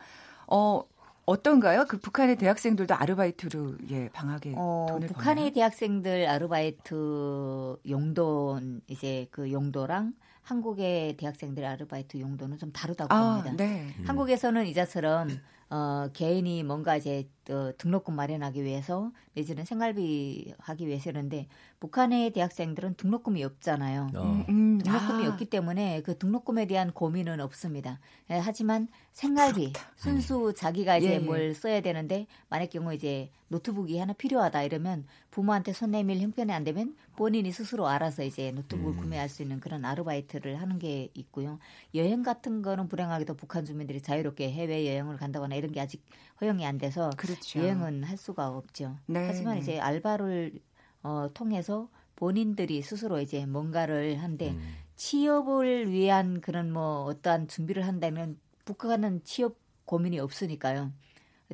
어, 0.53 0.83
어떤가요? 1.25 1.85
그 1.87 1.99
북한의 1.99 2.37
대학생들도 2.37 2.95
아르바이트로 2.95 3.75
예 3.91 4.09
방학에 4.09 4.53
어, 4.55 4.87
돈을 4.89 5.07
북한의 5.07 5.35
버나요? 5.35 5.53
대학생들 5.53 6.27
아르바이트 6.27 7.77
용돈 7.89 8.81
이제 8.87 9.27
그 9.31 9.51
용도랑 9.51 10.13
한국의 10.41 11.17
대학생들 11.17 11.63
아르바이트 11.63 12.19
용도는 12.19 12.57
좀 12.57 12.71
다르다고 12.71 13.13
아, 13.13 13.41
봅니다. 13.43 13.63
네. 13.63 13.93
한국에서는 14.05 14.65
이자처럼 14.67 15.29
어, 15.69 16.09
개인이 16.11 16.63
뭔가 16.63 16.97
이제 16.97 17.29
어, 17.49 17.71
등록금 17.77 18.15
마련하기 18.15 18.63
위해서 18.63 19.11
내지는 19.35 19.63
생활비 19.63 20.53
하기 20.59 20.87
위해서는데 20.87 21.47
북한의 21.81 22.29
대학생들은 22.29 22.93
등록금이 22.93 23.43
없잖아요. 23.43 24.11
어. 24.15 24.21
음, 24.21 24.45
음, 24.49 24.77
등록금이 24.83 25.25
아, 25.25 25.29
없기 25.29 25.45
때문에 25.45 26.03
그 26.03 26.15
등록금에 26.15 26.67
대한 26.67 26.91
고민은 26.91 27.41
없습니다. 27.41 27.99
예, 28.29 28.35
하지만 28.35 28.87
생활비 29.11 29.73
순수 29.95 30.53
자기가 30.55 30.97
이제 30.97 31.09
예, 31.09 31.13
예. 31.15 31.19
뭘 31.19 31.55
써야 31.55 31.81
되는데 31.81 32.27
만약 32.49 32.69
경우 32.69 32.93
이제 32.93 33.31
노트북이 33.47 33.97
하나 33.97 34.13
필요하다 34.13 34.61
이러면 34.61 35.07
부모한테 35.31 35.73
손 35.73 35.91
내밀 35.91 36.19
형편이 36.19 36.53
안 36.53 36.63
되면 36.63 36.95
본인이 37.15 37.51
스스로 37.51 37.87
알아서 37.87 38.23
이제 38.23 38.51
노트북을 38.51 38.97
구매할 38.97 39.27
수 39.27 39.41
있는 39.41 39.59
그런 39.59 39.83
아르바이트를 39.83 40.61
하는 40.61 40.77
게 40.77 41.09
있고요. 41.15 41.57
여행 41.95 42.21
같은 42.21 42.61
거는 42.61 42.89
불행하게도 42.89 43.33
북한 43.33 43.65
주민들이 43.65 44.01
자유롭게 44.01 44.51
해외 44.51 44.87
여행을 44.87 45.17
간다거나 45.17 45.55
이런 45.55 45.71
게 45.71 45.81
아직 45.81 46.05
허용이 46.41 46.63
안 46.63 46.77
돼서 46.77 47.09
그렇죠. 47.17 47.59
여행은 47.59 48.03
할 48.03 48.17
수가 48.17 48.49
없죠. 48.49 48.97
네, 49.07 49.25
하지만 49.25 49.55
네. 49.55 49.61
이제 49.61 49.79
알바를 49.79 50.59
어, 51.03 51.29
통해서 51.33 51.89
본인들이 52.15 52.81
스스로 52.81 53.19
이제 53.19 53.45
뭔가를 53.45 54.21
한데 54.21 54.51
음. 54.51 54.61
취업을 54.95 55.91
위한 55.91 56.41
그런 56.41 56.71
뭐 56.71 57.03
어떠한 57.05 57.47
준비를 57.47 57.87
한다면 57.87 58.37
북한은 58.65 59.21
취업 59.23 59.55
고민이 59.85 60.19
없으니까요. 60.19 60.91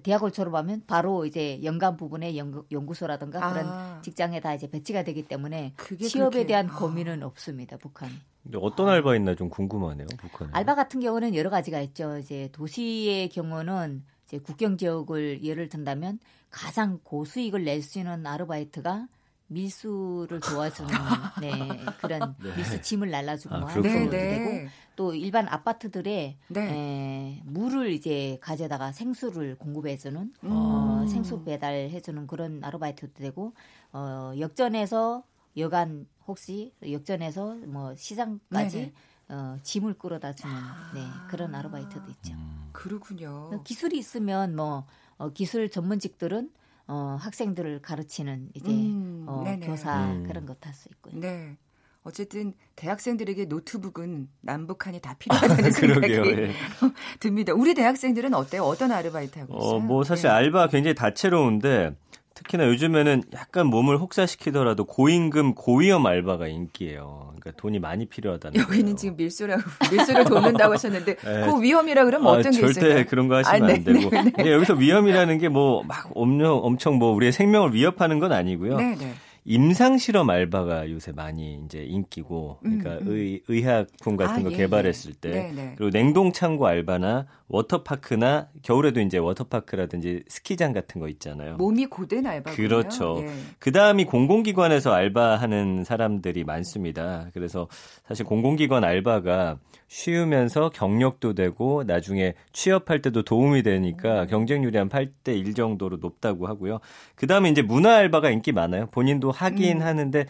대학을 0.03 0.31
졸업하면 0.31 0.83
바로 0.85 1.25
이제 1.25 1.59
연간 1.63 1.97
부분에 1.97 2.37
연, 2.37 2.63
연구 2.71 2.93
소라든가 2.93 3.43
아. 3.43 3.51
그런 3.53 4.01
직장에 4.03 4.39
다 4.41 4.53
이제 4.53 4.69
배치가 4.69 5.03
되기 5.03 5.23
때문에 5.27 5.73
취업에 6.07 6.29
그렇게- 6.43 6.45
대한 6.47 6.69
아. 6.69 6.75
고민은 6.75 7.23
없습니다. 7.23 7.77
북한이. 7.77 8.13
근데 8.43 8.59
어떤 8.61 8.89
알바 8.89 9.15
있나 9.15 9.33
좀 9.33 9.49
궁금하네요. 9.49 10.05
북한에. 10.17 10.51
알바 10.53 10.75
같은 10.75 10.99
경우는 10.99 11.33
여러 11.33 11.49
가지가 11.49 11.79
있죠. 11.81 12.17
이제 12.17 12.49
도시의 12.51 13.29
경우는 13.29 14.03
이제 14.27 14.37
국경 14.37 14.77
지역을 14.77 15.43
예를 15.43 15.67
든다면 15.69 16.19
가장 16.51 16.99
고수익을 17.03 17.63
낼 17.63 17.81
수 17.81 17.97
있는 17.97 18.25
아르바이트가 18.27 19.07
밀수를 19.47 20.39
도와주는 20.39 20.89
네, 21.41 21.85
그런 21.99 22.35
밀수 22.39 22.81
짐을 22.81 23.09
날라주고 23.09 23.55
아, 23.55 23.59
뭐 23.59 23.69
하는 23.69 23.81
그렇군요. 23.81 24.05
것도 24.05 24.17
네, 24.17 24.29
되고 24.29 24.49
네. 24.49 24.69
또 24.95 25.13
일반 25.13 25.47
아파트들에 25.47 26.37
네. 26.47 26.59
에, 26.59 27.41
물을 27.45 27.91
이제 27.91 28.37
가져다가 28.41 28.91
생수를 28.91 29.55
공급해주는 29.55 30.33
음. 30.43 30.49
어, 30.51 31.05
생수 31.07 31.43
배달해주는 31.43 32.27
그런 32.27 32.63
아르바이트도 32.63 33.13
되고 33.13 33.53
어, 33.93 34.33
역전에서 34.37 35.23
여간 35.57 36.07
혹시 36.27 36.73
역전에서 36.89 37.55
뭐 37.65 37.95
시장까지 37.95 38.77
네네. 38.77 38.93
어, 39.29 39.57
짐을 39.61 39.95
끌어다 39.95 40.33
주는 40.33 40.53
네, 40.93 41.01
그런 41.29 41.53
아르바이트도 41.55 42.09
있죠. 42.11 42.33
음. 42.33 42.69
그렇군요. 42.71 43.49
어, 43.53 43.63
기술이 43.63 43.97
있으면 43.97 44.55
뭐 44.55 44.85
어, 45.17 45.29
기술 45.29 45.69
전문직들은 45.69 46.51
어, 46.87 47.17
학생들을 47.19 47.81
가르치는 47.81 48.49
이제 48.53 48.71
음, 48.71 49.25
어. 49.27 49.43
교사 49.61 50.05
음. 50.05 50.23
그런 50.27 50.45
것도 50.45 50.59
할수 50.63 50.89
있고요. 50.89 51.19
네. 51.19 51.57
어쨌든 52.03 52.53
대학생들에게 52.77 53.45
노트북은 53.45 54.29
남북한이 54.39 55.01
다 55.01 55.15
필요하다는 55.19 55.71
생각이 55.71 56.13
그러게요. 56.13 56.41
예. 56.43 56.51
듭니다. 57.19 57.53
우리 57.53 57.73
대학생들은 57.73 58.33
어때요? 58.33 58.63
어떤 58.63 58.91
아르바이트 58.93 59.39
하고 59.39 59.57
있어요? 59.57 59.69
어, 59.75 59.79
뭐 59.79 60.05
사실 60.05 60.29
네. 60.29 60.33
알바 60.35 60.67
굉장히 60.67 60.95
다채로운데 60.95 61.95
특히나 62.37 62.67
요즘에는 62.67 63.23
약간 63.33 63.65
몸을 63.67 63.97
혹사시키더라도 63.97 64.85
고임금 64.85 65.55
고위험 65.55 66.05
알바가 66.05 66.47
인기예요. 66.47 67.33
그러니까 67.35 67.51
돈이 67.59 67.79
많이 67.79 68.05
필요하다는 68.05 68.59
여기는 68.61 68.83
거예요. 68.83 68.95
지금 68.95 69.17
밀수라고 69.17 69.61
밀수를 69.91 70.23
돕는다고 70.25 70.73
하셨는데 70.73 71.15
네. 71.15 71.41
그 71.45 71.61
위험이라 71.61 72.05
그러면 72.05 72.27
아, 72.27 72.31
어떤 72.37 72.51
게 72.51 72.59
절대 72.59 72.79
있을까요? 72.81 73.05
그런 73.09 73.27
거 73.27 73.37
하시면 73.37 73.63
아, 73.63 73.67
네, 73.67 73.73
안 73.73 73.83
되고 73.83 74.09
네, 74.37 74.43
네. 74.43 74.51
여기서 74.51 74.75
위험이라는 74.75 75.37
게 75.39 75.47
뭐 75.49 75.81
막 75.87 76.11
엄청 76.13 76.59
엄청 76.63 76.95
뭐 76.99 77.11
우리의 77.13 77.31
생명을 77.31 77.73
위협하는 77.73 78.19
건 78.19 78.31
아니고요. 78.33 78.77
네, 78.77 78.95
네. 78.95 79.13
임상 79.45 79.97
실험 79.97 80.29
알바가 80.29 80.91
요새 80.91 81.13
많이 81.13 81.57
이제 81.65 81.79
인기고 81.83 82.57
그러니까 82.61 82.95
음, 82.95 83.07
음. 83.07 83.15
의 83.15 83.41
의약품 83.47 84.17
같은 84.17 84.41
아, 84.41 84.43
거 84.43 84.51
예, 84.51 84.57
개발했을 84.57 85.13
예. 85.15 85.19
때 85.21 85.29
네, 85.29 85.51
네. 85.55 85.73
그리고 85.77 85.89
냉동 85.91 86.33
창고 86.33 86.67
알바나 86.67 87.25
워터파크나 87.49 88.49
겨울에도 88.61 88.99
이제 88.99 89.17
워터파크라든지 89.17 90.23
스키장 90.27 90.73
같은 90.73 90.99
거 90.99 91.07
있잖아요. 91.07 91.55
몸이 91.55 91.85
고된 91.85 92.25
알바군요. 92.25 92.55
그렇죠. 92.55 93.17
예. 93.21 93.29
그 93.59 93.71
다음이 93.71 94.05
공공기관에서 94.05 94.91
알바하는 94.91 95.83
사람들이 95.85 96.43
많습니다. 96.43 97.29
그래서 97.33 97.67
사실 98.05 98.25
공공기관 98.25 98.83
알바가 98.83 99.59
쉬우면서 99.87 100.69
경력도 100.69 101.33
되고 101.33 101.83
나중에 101.85 102.33
취업할 102.51 103.01
때도 103.01 103.23
도움이 103.23 103.63
되니까 103.63 104.25
경쟁률이 104.25 104.77
한 104.77 104.89
8대 104.89 105.29
1 105.29 105.53
정도로 105.53 105.97
높다고 105.97 106.47
하고요. 106.47 106.79
그 107.15 107.27
다음에 107.27 107.49
이제 107.49 107.61
문화 107.61 107.95
알바가 107.95 108.29
인기 108.29 108.51
많아요. 108.51 108.87
본인도 108.87 109.31
하긴 109.31 109.81
하는데 109.81 110.25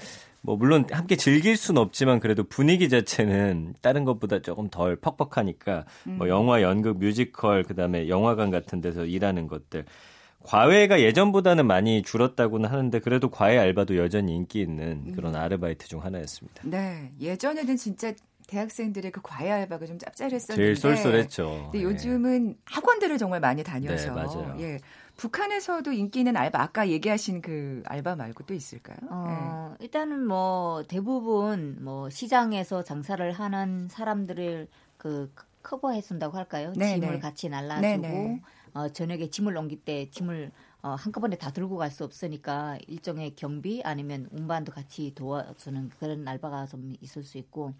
뭐 0.47 0.55
물론 0.55 0.85
함께 0.89 1.17
즐길 1.17 1.57
수는 1.57 1.81
없지만 1.81 2.21
그래도 2.21 2.45
분위기 2.45 2.87
자체는 2.87 3.75
다른 3.81 4.05
것보다 4.05 4.39
조금 4.39 4.69
덜 4.69 4.95
퍽퍽하니까 4.95 5.83
뭐 6.05 6.29
영화, 6.29 6.61
연극, 6.61 6.99
뮤지컬 6.99 7.63
그다음에 7.63 8.07
영화관 8.07 8.49
같은 8.49 8.79
데서 8.79 9.05
일하는 9.05 9.47
것들 9.47 9.83
과외가 10.39 11.01
예전보다는 11.01 11.67
많이 11.67 12.01
줄었다고는 12.01 12.69
하는데 12.69 12.97
그래도 12.99 13.29
과외 13.29 13.57
알바도 13.57 13.97
여전히 13.97 14.35
인기 14.35 14.61
있는 14.61 15.11
그런 15.15 15.35
아르바이트 15.35 15.85
중 15.89 16.01
하나였습니다. 16.01 16.61
네. 16.63 17.11
예전에는 17.19 17.75
진짜 17.75 18.13
대학생들의 18.47 19.11
그 19.11 19.19
과외 19.21 19.51
알바가 19.51 19.85
좀 19.85 19.99
짭짤했었는데 19.99 20.55
제일 20.55 20.75
쏠쏠했죠. 20.77 21.71
근데 21.73 21.79
예. 21.79 21.83
요즘은 21.83 22.55
학원들을 22.63 23.17
정말 23.17 23.41
많이 23.41 23.61
다녀서 23.63 24.05
네, 24.05 24.11
맞아요. 24.11 24.55
예. 24.61 24.79
북한에서도 25.17 25.91
인기 25.91 26.19
있는 26.19 26.37
알바 26.37 26.61
아까 26.61 26.87
얘기하신 26.89 27.41
그 27.41 27.81
알바 27.85 28.15
말고 28.15 28.45
또 28.45 28.53
있을까요? 28.53 28.97
어, 29.09 29.75
일단은 29.79 30.25
뭐 30.25 30.83
대부분 30.87 31.77
뭐 31.81 32.09
시장에서 32.09 32.83
장사를 32.83 33.31
하는 33.31 33.87
사람들을 33.89 34.67
그 34.97 35.33
커버해 35.63 36.01
준다고 36.01 36.37
할까요? 36.37 36.71
네, 36.75 36.93
짐을 36.95 37.13
네. 37.13 37.19
같이 37.19 37.49
날라주고 37.49 37.81
네, 37.81 37.97
네. 37.97 38.41
어, 38.73 38.89
저녁에 38.89 39.29
짐을 39.29 39.57
옮길 39.57 39.83
때 39.83 40.09
짐을 40.11 40.51
어, 40.83 40.89
한꺼번에 40.89 41.35
다 41.35 41.51
들고 41.51 41.77
갈 41.77 41.89
수 41.89 42.03
없으니까 42.03 42.77
일종의 42.87 43.35
경비 43.35 43.81
아니면 43.83 44.27
운반도 44.31 44.71
같이 44.71 45.13
도와주는 45.15 45.89
그런 45.99 46.27
알바가 46.27 46.67
좀 46.67 46.93
있을 47.01 47.23
수 47.23 47.39
있고 47.39 47.73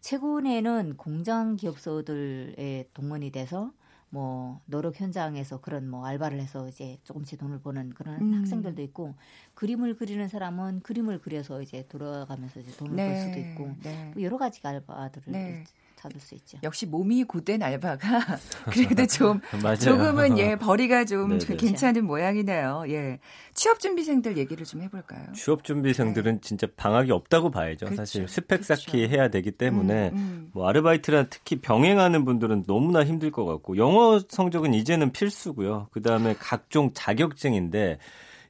최근에는 0.00 0.98
공장 0.98 1.56
기업소들의 1.56 2.88
동원이 2.92 3.30
돼서 3.30 3.72
뭐 4.14 4.60
노력 4.66 5.00
현장에서 5.00 5.60
그런 5.60 5.90
뭐 5.90 6.06
알바를 6.06 6.38
해서 6.40 6.68
이제 6.68 6.98
조금씩 7.02 7.36
돈을 7.40 7.58
버는 7.58 7.94
그런 7.94 8.22
음. 8.22 8.34
학생들도 8.34 8.80
있고 8.82 9.16
그림을 9.54 9.96
그리는 9.96 10.28
사람은 10.28 10.82
그림을 10.82 11.20
그려서 11.20 11.60
이제 11.60 11.84
돌아가면서 11.88 12.60
이제 12.60 12.70
돈을 12.76 13.04
벌 13.04 13.16
수도 13.16 13.40
있고 13.40 13.74
네. 13.82 14.12
뭐 14.14 14.22
여러 14.22 14.38
가지 14.38 14.60
알바들을 14.62 15.32
네. 15.32 15.64
찾을 16.04 16.20
수 16.20 16.34
있죠. 16.34 16.58
역시 16.62 16.86
몸이 16.86 17.24
고된 17.24 17.62
알바가 17.62 17.98
그래도 18.70 19.06
좀. 19.06 19.40
조금은 19.82 20.38
예 20.38 20.56
벌이가 20.56 21.04
좀 21.04 21.38
네네. 21.38 21.56
괜찮은 21.56 22.04
모양이네요. 22.04 22.84
예 22.88 23.18
취업 23.54 23.80
준비생들 23.80 24.36
얘기를 24.36 24.66
좀 24.66 24.82
해볼까요? 24.82 25.32
취업 25.34 25.64
준비생들은 25.64 26.42
진짜 26.42 26.66
방학이 26.76 27.10
없다고 27.10 27.50
봐야죠. 27.50 27.86
그렇죠. 27.86 27.96
사실 27.96 28.28
스펙 28.28 28.62
그렇죠. 28.62 28.74
쌓기 28.74 29.08
해야 29.08 29.28
되기 29.28 29.50
때문에 29.50 30.10
음, 30.10 30.16
음. 30.16 30.50
뭐 30.52 30.68
아르바이트랑 30.68 31.26
특히 31.30 31.56
병행하는 31.60 32.24
분들은 32.24 32.64
너무나 32.66 33.04
힘들 33.04 33.30
것 33.30 33.44
같고 33.44 33.76
영어 33.78 34.20
성적은 34.28 34.74
이제는 34.74 35.12
필수고요. 35.12 35.88
그 35.92 36.02
다음에 36.02 36.34
각종 36.38 36.90
자격증인데 36.92 37.98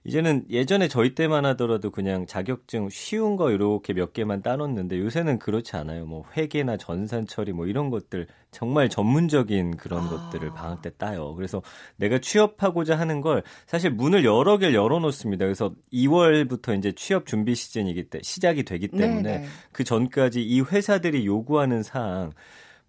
이제는 0.06 0.44
예전에 0.50 0.87
저희 0.87 1.14
때만 1.14 1.46
하더라도 1.46 1.90
그냥 1.90 2.26
자격증 2.26 2.90
쉬운 2.90 3.37
거 3.37 3.50
이렇게 3.50 3.94
몇 3.94 4.12
개만 4.12 4.42
따놓는데 4.42 4.99
요새는 4.99 5.38
그렇지 5.38 5.76
않아요. 5.76 6.04
뭐 6.04 6.25
회계나 6.37 6.76
전산 6.76 7.26
처리 7.26 7.52
뭐 7.52 7.66
이런 7.66 7.88
것들 7.88 8.26
정말 8.50 8.90
전문적인 8.90 9.78
그런 9.78 10.04
아. 10.04 10.08
것들을 10.11 10.50
방학 10.52 10.82
때 10.82 10.90
따요. 10.90 11.34
그래서 11.34 11.62
내가 11.96 12.18
취업하고자 12.18 12.99
하는 12.99 13.23
걸 13.23 13.42
사실 13.66 13.90
문을 13.90 14.26
여러 14.26 14.58
개를 14.58 14.75
열어놓습니다. 14.75 15.46
그래서 15.46 15.75
2월부터 15.90 16.76
이제 16.76 16.92
취업 16.92 17.26
준비 17.26 17.54
시즌이기 17.54 18.11
때 18.11 18.20
시작이 18.23 18.64
되기 18.64 18.88
때문에 18.88 19.23
네, 19.23 19.38
네. 19.38 19.46
그 19.73 19.84
전까지 19.84 20.42
이 20.42 20.61
회사들이 20.61 21.25
요구하는 21.25 21.82
사항 21.82 22.32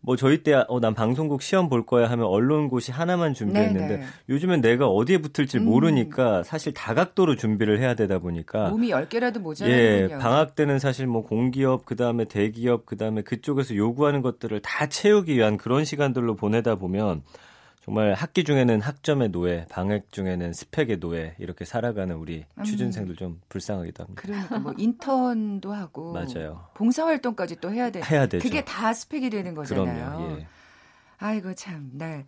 뭐 0.05 0.15
저희 0.15 0.43
때 0.43 0.53
어 0.53 0.79
난 0.79 0.93
방송국 0.93 1.41
시험 1.41 1.67
볼 1.69 1.85
거야 1.85 2.09
하면 2.11 2.27
언론고시 2.27 2.91
하나만 2.91 3.33
준비했는데 3.33 3.87
네, 3.87 3.97
네. 3.97 4.03
요즘엔 4.29 4.61
내가 4.61 4.87
어디에 4.87 5.17
붙을지 5.17 5.57
음. 5.57 5.65
모르니까 5.65 6.43
사실 6.43 6.73
다각도로 6.73 7.35
준비를 7.35 7.79
해야 7.79 7.95
되다 7.95 8.19
보니까 8.19 8.69
몸이 8.69 8.91
열 8.91 9.09
개라도 9.09 9.39
예. 9.67 10.17
방학 10.19 10.55
때는 10.55 10.79
사실 10.79 11.07
뭐 11.07 11.23
공기업 11.23 11.85
그다음에 11.85 12.25
대기업 12.25 12.85
그다음에 12.85 13.21
그쪽에서 13.23 13.75
요구하는 13.75 14.21
것들을 14.21 14.61
다 14.61 14.87
채우기 14.87 15.35
위한 15.35 15.57
그런 15.57 15.85
시간들로 15.85 16.35
보내다 16.35 16.75
보면 16.75 17.23
정말 17.85 18.15
학기 18.15 18.43
중에는 18.43 18.81
학점의 18.81 19.29
노예, 19.29 19.67
방학 19.69 20.11
중에는 20.11 20.53
스펙의 20.53 20.99
노예 20.99 21.35
이렇게 21.37 21.65
살아가는 21.65 22.15
우리 22.15 22.43
음. 22.55 22.63
취준생들 22.63 23.15
좀 23.15 23.39
불쌍하기도 23.47 24.03
합니다. 24.03 24.19
그러니까 24.19 24.57
뭐 24.57 24.73
인턴도 24.75 25.71
하고 25.71 26.11
맞아요. 26.17 26.65
봉사활동까지 26.73 27.57
또 27.61 27.71
해야 27.71 27.91
돼. 27.91 28.01
해야 28.03 28.25
되죠. 28.25 28.41
그게 28.41 28.65
다 28.65 28.91
스펙이 28.91 29.29
되는 29.29 29.53
거잖아요. 29.53 30.17
그럼요. 30.17 30.39
예. 30.39 30.47
아이고 31.19 31.53
참, 31.53 31.91
네. 31.93 32.25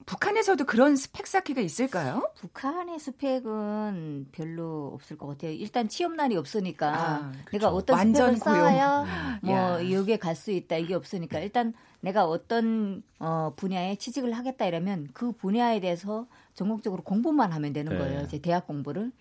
어, 0.00 0.04
북한에서도 0.06 0.64
그런 0.64 0.96
스펙 0.96 1.26
쌓기가 1.26 1.60
있을까요? 1.60 2.28
북한의 2.36 2.98
스펙은 2.98 4.28
별로 4.32 4.90
없을 4.94 5.16
것 5.18 5.26
같아요. 5.28 5.52
일단 5.52 5.88
취업난이 5.88 6.36
없으니까 6.36 6.88
아, 6.88 7.32
내가 7.32 7.44
그렇죠. 7.44 7.68
어떤 7.68 7.96
완전 7.98 8.36
스펙을 8.36 8.58
고용. 8.60 8.64
쌓아야 8.74 9.38
뭐 9.42 9.54
야. 9.54 9.90
여기에 9.90 10.16
갈 10.16 10.34
수 10.34 10.50
있다 10.52 10.76
이게 10.76 10.94
없으니까 10.94 11.38
일단 11.40 11.74
내가 12.00 12.24
어떤 12.24 13.02
어, 13.18 13.52
분야에 13.56 13.96
취직을 13.96 14.32
하겠다 14.32 14.64
이러면 14.66 15.08
그 15.12 15.32
분야에 15.32 15.80
대해서 15.80 16.26
전국적으로 16.54 17.02
공부만 17.02 17.52
하면 17.52 17.72
되는 17.72 17.92
네. 17.92 17.98
거예요. 17.98 18.20
이제 18.22 18.38
대학 18.40 18.66
공부를. 18.66 19.12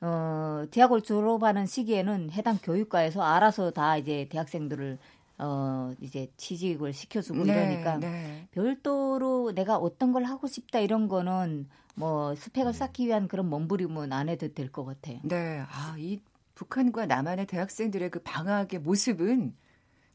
어, 0.00 0.64
대학을 0.70 1.00
졸업하는 1.02 1.66
시기에는 1.66 2.30
해당 2.30 2.56
교육과에서 2.62 3.20
알아서 3.22 3.72
다 3.72 3.96
이제 3.96 4.28
대학생들을 4.30 4.98
어, 5.38 5.92
이제 6.00 6.30
취직을 6.36 6.92
시켜주고 6.92 7.44
이러니까 7.44 7.98
네. 7.98 8.48
별도로 8.50 9.52
내가 9.54 9.76
어떤 9.76 10.12
걸 10.12 10.24
하고 10.24 10.46
싶다 10.48 10.80
이런 10.80 11.08
거는 11.08 11.68
뭐 11.94 12.34
스펙을 12.34 12.72
쌓기 12.72 13.06
위한 13.06 13.28
그런 13.28 13.48
몸부림은 13.48 14.12
안 14.12 14.28
해도 14.28 14.48
될 14.52 14.70
것 14.70 14.84
같아요. 14.84 15.18
네. 15.22 15.62
아, 15.70 15.94
이 15.98 16.20
북한과 16.54 17.06
남한의 17.06 17.46
대학생들의 17.46 18.10
그 18.10 18.20
방학의 18.22 18.80
모습은 18.80 19.54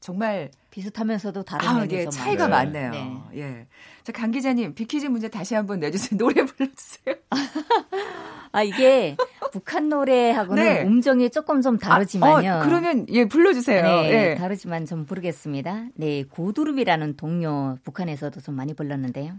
정말 0.01 0.51
비슷하면서도 0.72 1.44
다른 1.44 1.68
아, 1.68 1.88
예, 1.89 2.03
좀 2.03 2.12
차이가. 2.12 2.50
많네요. 2.50 2.92
네. 2.92 3.22
예. 3.36 3.68
자, 4.03 4.12
강 4.12 4.32
기자님, 4.32 4.75
비키즈 4.75 5.06
문제 5.06 5.30
다시 5.30 5.56
한번 5.56 5.80
내주세요. 5.80 6.18
노래 6.18 6.44
불러주세요. 6.46 7.15
아 8.54 8.64
이게 8.64 9.18
북한 9.52 9.90
노래하고는 9.90 10.64
네. 10.64 10.84
음정이 10.84 11.32
조금 11.32 11.62
좀 11.62 11.78
다르지만요. 11.80 12.52
아, 12.52 12.60
어, 12.60 12.64
그러면 12.64 13.08
예, 13.10 13.28
불러주세요. 13.28 13.84
네, 13.84 14.32
예. 14.32 14.36
다르지만 14.36 14.86
좀 14.86 15.06
부르겠습니다. 15.06 15.88
네, 15.96 16.24
고두름이라는 16.24 17.18
동요 17.18 17.78
북한에서도 17.84 18.40
좀 18.42 18.56
많이 18.56 18.76
불렀는데요. 18.76 19.34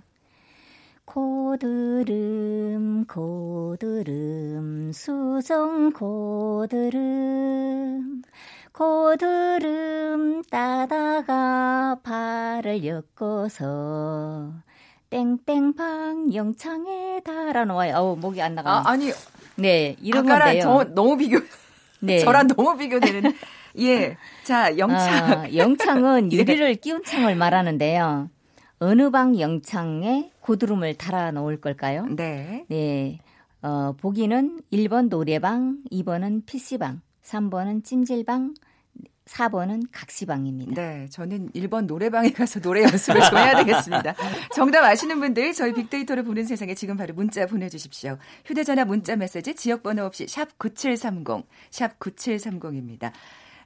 고드름 1.04 2.06
고드름 3.06 4.90
수정 4.92 5.92
고드름 5.92 7.02
고드름 8.72 10.42
따다가 10.50 11.98
발을 12.02 12.84
엮어서 12.84 14.54
땡땡방 15.10 16.34
영창에 16.34 17.20
달아놓아요. 17.24 17.94
어우 17.96 18.16
목이 18.16 18.40
안 18.42 18.54
나가. 18.54 18.78
아, 18.78 18.82
아니, 18.86 19.10
네, 19.56 19.96
이런 20.00 20.24
아까랑 20.28 20.58
건데요. 20.58 20.62
저, 20.62 20.94
너무 20.94 21.16
비교, 21.16 21.38
네. 22.00 22.18
저랑 22.24 22.48
너무 22.48 22.76
비교되는. 22.76 23.32
예. 23.80 24.16
자, 24.44 24.76
영창. 24.78 24.98
아, 25.32 25.54
영창은 25.54 26.30
예. 26.32 26.36
유리를 26.38 26.74
끼운 26.76 27.02
창을 27.04 27.34
말하는데요. 27.36 28.30
어느 28.80 29.10
방 29.10 29.38
영창에 29.38 30.30
고드름을 30.40 30.94
달아 30.94 31.30
놓을 31.32 31.60
걸까요? 31.60 32.06
네. 32.06 32.64
네. 32.68 33.18
어, 33.62 33.94
보기는 33.98 34.60
1번 34.72 35.08
노래방, 35.08 35.78
2번은 35.90 36.44
PC방, 36.44 37.00
3번은 37.24 37.82
찜질방, 37.84 38.54
4번은 39.26 39.88
각시방입니다. 39.90 40.74
네, 40.74 41.08
저는 41.10 41.50
1번 41.52 41.86
노래방에 41.86 42.30
가서 42.30 42.60
노래 42.60 42.82
연습을 42.82 43.20
좀 43.22 43.38
해야 43.38 43.56
되겠습니다. 43.56 44.14
정답 44.54 44.84
아시는 44.84 45.18
분들 45.18 45.54
저희 45.54 45.72
빅데이터로 45.72 46.24
보는 46.24 46.44
세상에 46.44 46.74
지금 46.74 46.96
바로 46.96 47.14
문자 47.14 47.46
보내주십시오. 47.46 48.18
휴대전화 48.44 48.84
문자 48.84 49.16
메시지 49.16 49.54
지역번호 49.54 50.04
없이 50.04 50.26
샵 50.28 50.58
9730, 50.58 51.46
샵 51.70 51.98
9730입니다. 51.98 53.12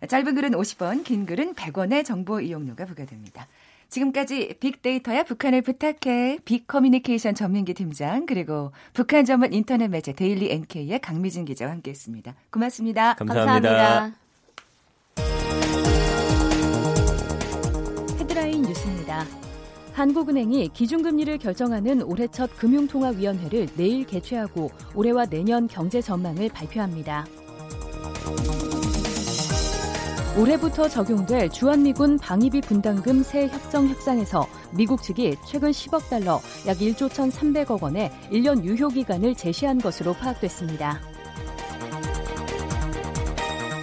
짧은 0.09 0.35
글은 0.37 0.53
50원, 0.53 1.03
긴 1.03 1.27
글은 1.27 1.55
100원의 1.55 2.05
정보 2.05 2.41
이용료가 2.41 2.85
부과됩니다. 2.85 3.49
지금까지 3.89 4.55
빅데이터야 4.61 5.25
북한을 5.25 5.63
부탁해 5.63 6.39
빅커뮤니케이션 6.45 7.35
전민기 7.35 7.75
팀장 7.75 8.27
그리고 8.27 8.71
북한 8.93 9.25
전문 9.25 9.53
인터넷 9.53 9.89
매체 9.89 10.13
데일리 10.13 10.53
NK의 10.53 11.01
강미진 11.01 11.47
기자와 11.47 11.73
함께했습니다. 11.73 12.35
고맙습니다. 12.51 13.15
감사합니다. 13.15 13.55
헤드라인 13.57 14.28
뉴스입니다. 18.69 19.25
한국은행이 19.93 20.69
기준금리를 20.69 21.39
결정하는 21.39 22.03
올해 22.03 22.29
첫 22.29 22.55
금융통화위원회를 22.57 23.67
내일 23.77 24.07
개최하고 24.07 24.71
올해와 24.95 25.27
내년 25.27 25.67
경제 25.67 26.01
전망을 26.01 26.49
발표합니다. 26.51 27.27
올해부터 30.39 30.89
적용될 30.89 31.51
주한미군 31.51 32.19
방위비 32.19 32.61
분담금 32.61 33.25
새 33.25 33.49
협정 33.49 33.89
협상에서 33.89 34.47
미국 34.71 35.03
측이 35.03 35.35
최근 35.45 35.73
10억 35.73 36.09
달러, 36.09 36.41
약 36.69 36.79
1조 36.79 37.09
1,300억 37.09 37.83
원의 37.83 38.13
1년 38.31 38.63
유효 38.63 38.89
기간을 38.89 39.35
제시한 39.35 39.79
것으로 39.79 40.13
파악됐습니다. 40.13 41.18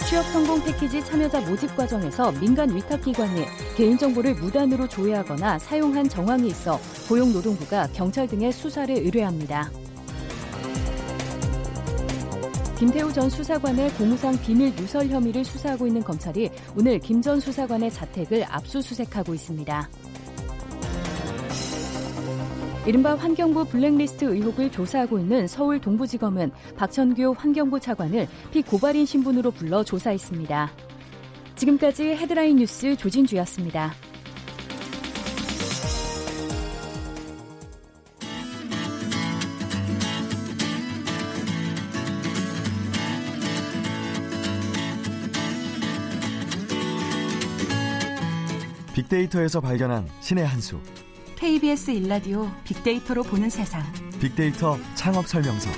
취업 0.08 0.24
성공 0.26 0.62
패키지 0.62 1.04
참여자 1.04 1.40
모집 1.40 1.74
과정에서 1.76 2.30
민간 2.30 2.72
위탁기관이 2.74 3.44
개인정보를 3.76 4.34
무단으로 4.36 4.86
조회하거나 4.86 5.58
사용한 5.58 6.08
정황이 6.08 6.46
있어 6.46 6.78
고용노동부가 7.08 7.88
경찰 7.92 8.28
등의 8.28 8.52
수사를 8.52 8.94
의뢰합니다. 8.94 9.68
김태우 12.78 13.12
전 13.12 13.28
수사관의 13.28 13.90
공무상 13.94 14.38
비밀 14.40 14.72
누설 14.76 15.08
혐의를 15.08 15.44
수사하고 15.44 15.88
있는 15.88 16.04
검찰이 16.04 16.50
오늘 16.76 17.00
김 17.00 17.20
전 17.20 17.40
수사관의 17.40 17.90
자택을 17.90 18.44
압수수색하고 18.48 19.34
있습니다. 19.34 19.88
이른바 22.86 23.16
환경부 23.16 23.64
블랙리스트 23.64 24.24
의혹을 24.26 24.70
조사하고 24.70 25.18
있는 25.18 25.48
서울 25.48 25.80
동부지검은 25.80 26.52
박천규 26.76 27.34
환경부 27.36 27.80
차관을 27.80 28.28
피고발인 28.52 29.04
신분으로 29.04 29.50
불러 29.50 29.82
조사했습니다. 29.82 30.70
지금까지 31.56 32.04
헤드라인 32.10 32.58
뉴스 32.58 32.96
조진주였습니다. 32.96 33.92
빅데이터에서 48.94 49.60
발견한 49.60 50.08
신의 50.20 50.46
한 50.46 50.60
수. 50.60 50.78
KBS 51.36 51.90
일라디오 51.90 52.50
빅데이터로 52.64 53.22
보는 53.22 53.50
세상. 53.50 53.82
빅데이터 54.18 54.78
창업 54.94 55.26
설명서. 55.26 55.70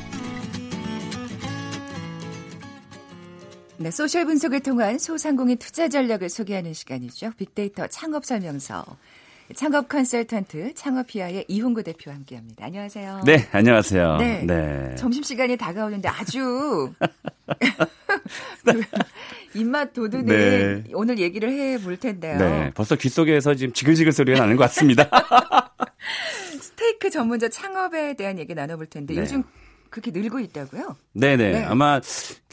네, 3.78 3.90
소셜 3.90 4.24
분석을 4.24 4.60
통한 4.60 4.98
소상공인 4.98 5.58
투자 5.58 5.88
전략을 5.88 6.28
소개하는 6.28 6.74
시간이죠. 6.74 7.32
빅데이터 7.36 7.88
창업 7.88 8.24
설명서. 8.24 8.84
창업 9.56 9.88
컨설턴트 9.88 10.74
창업피아의 10.74 11.46
이훈구 11.48 11.82
대표와 11.82 12.14
함께합니다. 12.16 12.66
안녕하세요. 12.66 13.22
네, 13.24 13.48
안녕하세요. 13.50 14.16
네. 14.18 14.42
네. 14.44 14.94
점심 14.94 15.22
시간이 15.24 15.56
다가오는데 15.56 16.08
아주 16.08 16.92
그 18.64 18.82
입맛 19.54 19.92
돋우는 19.92 20.26
네. 20.26 20.84
오늘 20.92 21.18
얘기를 21.18 21.50
해 21.50 21.78
볼 21.78 21.96
텐데요. 21.96 22.38
네, 22.38 22.70
벌써 22.74 22.96
귀 22.96 23.08
속에서 23.08 23.54
지금 23.54 23.72
지글지글 23.72 24.12
소리가 24.12 24.40
나는 24.40 24.56
것 24.56 24.64
같습니다. 24.64 25.08
스테이크 26.60 27.10
전문점 27.10 27.50
창업에 27.50 28.14
대한 28.14 28.38
얘기 28.38 28.54
나눠볼 28.54 28.86
텐데 28.86 29.14
네. 29.14 29.20
요즘 29.20 29.42
그렇게 29.90 30.10
늘고 30.10 30.40
있다고요? 30.40 30.96
네네. 31.14 31.52
네. 31.52 31.64
아마 31.64 32.00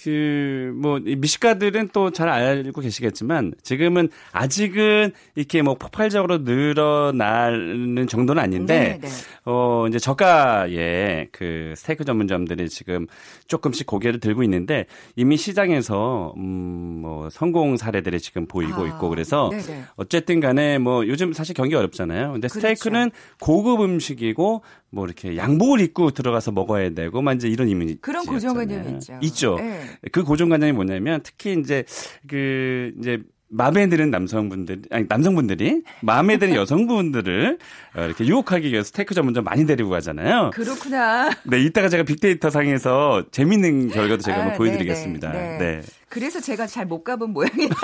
그 0.04 0.56
뭐 0.76 1.00
미식가들은 1.00 1.90
또 1.94 2.12
잘 2.12 2.30
알고 2.30 2.82
계시겠지만 2.82 3.54
지금은 3.64 4.10
아직은 4.32 5.12
이렇게 5.36 5.62
뭐 5.62 5.74
폭발적으로 5.76 6.40
늘어나는 6.40 8.08
정도는 8.08 8.42
아닌데 8.42 9.00
네, 9.02 9.08
네. 9.08 9.08
어 9.46 9.86
이제 9.88 10.00
저가의 10.00 11.30
그 11.32 11.74
스테이크 11.76 12.06
전문점들이 12.06 12.70
지금 12.70 13.08
조금씩 13.48 13.88
고개를 13.88 14.20
들고 14.20 14.44
있는데 14.44 14.86
이미 15.16 15.36
시장에서 15.38 16.34
음뭐 16.38 17.30
성공 17.32 17.76
사례들이 17.78 18.20
지금 18.20 18.46
보이고 18.46 18.84
아, 18.84 18.88
있고 18.88 19.10
그래서 19.10 19.50
네네. 19.52 19.84
어쨌든 19.96 20.40
간에 20.40 20.78
뭐 20.78 21.08
요즘 21.08 21.34
사실 21.34 21.56
경기 21.56 21.76
어렵잖아요. 21.76 22.34
근데 22.34 22.48
그렇죠. 22.48 22.60
스테이크는 22.60 23.12
고급 23.42 23.82
음식이고 23.82 24.64
뭐 24.96 25.06
이렇게 25.06 25.36
양복을 25.36 25.82
입고 25.82 26.12
들어가서 26.12 26.54
먹어야 26.54 26.92
되고 26.92 27.22
막 27.22 27.34
이제 27.34 27.50
이런 27.50 27.68
이미지 27.68 27.98
그런 28.00 28.26
고정관념이 28.26 28.94
있죠. 28.94 29.20
있죠. 29.22 29.56
네. 29.58 29.82
그 30.14 30.24
고정관념이 30.24 30.72
뭐냐면 30.72 31.20
특히 31.22 31.60
이제 31.60 31.84
그 32.28 32.94
이제 32.98 33.22
마음에 33.48 33.88
드는 33.88 34.10
남성분들, 34.12 34.82
아니, 34.92 35.06
남성분들이 35.08 35.84
마음에 36.02 36.38
드는 36.38 36.56
여성분들을 36.58 37.58
어, 37.96 38.02
이렇게 38.02 38.26
유혹하기 38.26 38.72
위해서 38.72 38.88
스테이크 38.88 39.14
전문점 39.14 39.44
많이 39.44 39.66
데리고 39.66 39.90
가잖아요. 39.90 40.52
그렇구나. 40.54 41.30
네, 41.44 41.62
이따가 41.62 41.88
제가 41.90 42.04
빅데이터 42.04 42.50
상에서 42.50 43.24
재밌는 43.32 43.90
결과도 43.90 44.22
제가 44.24 44.38
아, 44.38 44.42
한번 44.42 44.58
보여드리겠습니다. 44.58 45.32
네네, 45.32 45.58
네. 45.58 45.58
네. 45.58 45.82
그래서 46.10 46.40
제가 46.40 46.66
잘 46.68 46.86
못 46.86 47.04
가본 47.04 47.32
모양인데. 47.32 47.74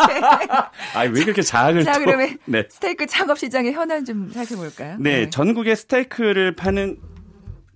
아, 0.95 1.01
왜 1.11 1.23
그렇게 1.23 1.41
자학을 1.41 1.83
자, 1.83 1.93
또. 1.93 1.99
그러면 2.05 2.37
네. 2.45 2.65
스테이크 2.69 3.05
창업 3.07 3.39
시장의 3.39 3.73
현안 3.73 4.05
좀 4.05 4.29
살펴볼까요? 4.31 4.97
네, 4.99 5.29
전국에 5.29 5.75
스테이크를 5.75 6.55
파는 6.55 6.97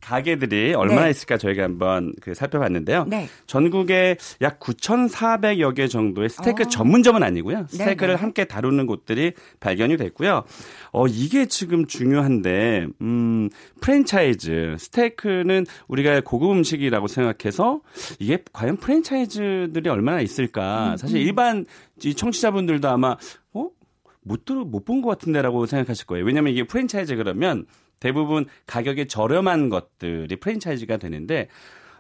가게들이 0.06 0.76
얼마나 0.76 1.06
네. 1.06 1.10
있을까 1.10 1.38
저희가 1.38 1.64
한번 1.64 2.14
그 2.22 2.36
살펴봤는데요. 2.36 3.06
네. 3.08 3.28
전국에 3.48 4.18
약 4.42 4.60
9,400여 4.60 5.74
개 5.76 5.88
정도의 5.88 6.30
스테이크 6.30 6.64
어. 6.64 6.66
전문점은 6.68 7.24
아니고요. 7.24 7.66
스테이크를 7.70 8.10
네네. 8.14 8.20
함께 8.22 8.46
다루는 8.46 8.86
곳들이 8.86 9.34
발견이 9.60 9.98
됐고요. 9.98 10.44
어, 10.92 11.08
이게 11.08 11.48
지금 11.48 11.88
중요한데, 11.88 12.88
음, 13.02 13.50
프랜차이즈. 13.82 14.76
스테이크는 14.78 15.66
우리가 15.88 16.22
고급 16.22 16.52
음식이라고 16.52 17.08
생각해서 17.08 17.82
이게 18.20 18.38
과연 18.54 18.78
프랜차이즈들이 18.78 19.90
얼마나 19.90 20.22
있을까. 20.22 20.92
음, 20.92 20.98
사실 20.98 21.20
일반 21.20 21.66
이 22.04 22.14
청취자분들도 22.14 22.88
아마, 22.88 23.18
어? 23.54 23.70
못 24.22 24.46
들어, 24.46 24.64
못 24.66 24.86
본 24.86 25.02
것 25.02 25.10
같은데라고 25.10 25.66
생각하실 25.66 26.06
거예요. 26.06 26.26
왜냐면 26.26 26.54
이게 26.54 26.64
프랜차이즈 26.64 27.16
그러면 27.16 27.66
대부분 28.00 28.46
가격이 28.68 29.08
저렴한 29.08 29.70
것들이 29.70 30.36
프랜차이즈가 30.38 30.98
되는데 30.98 31.48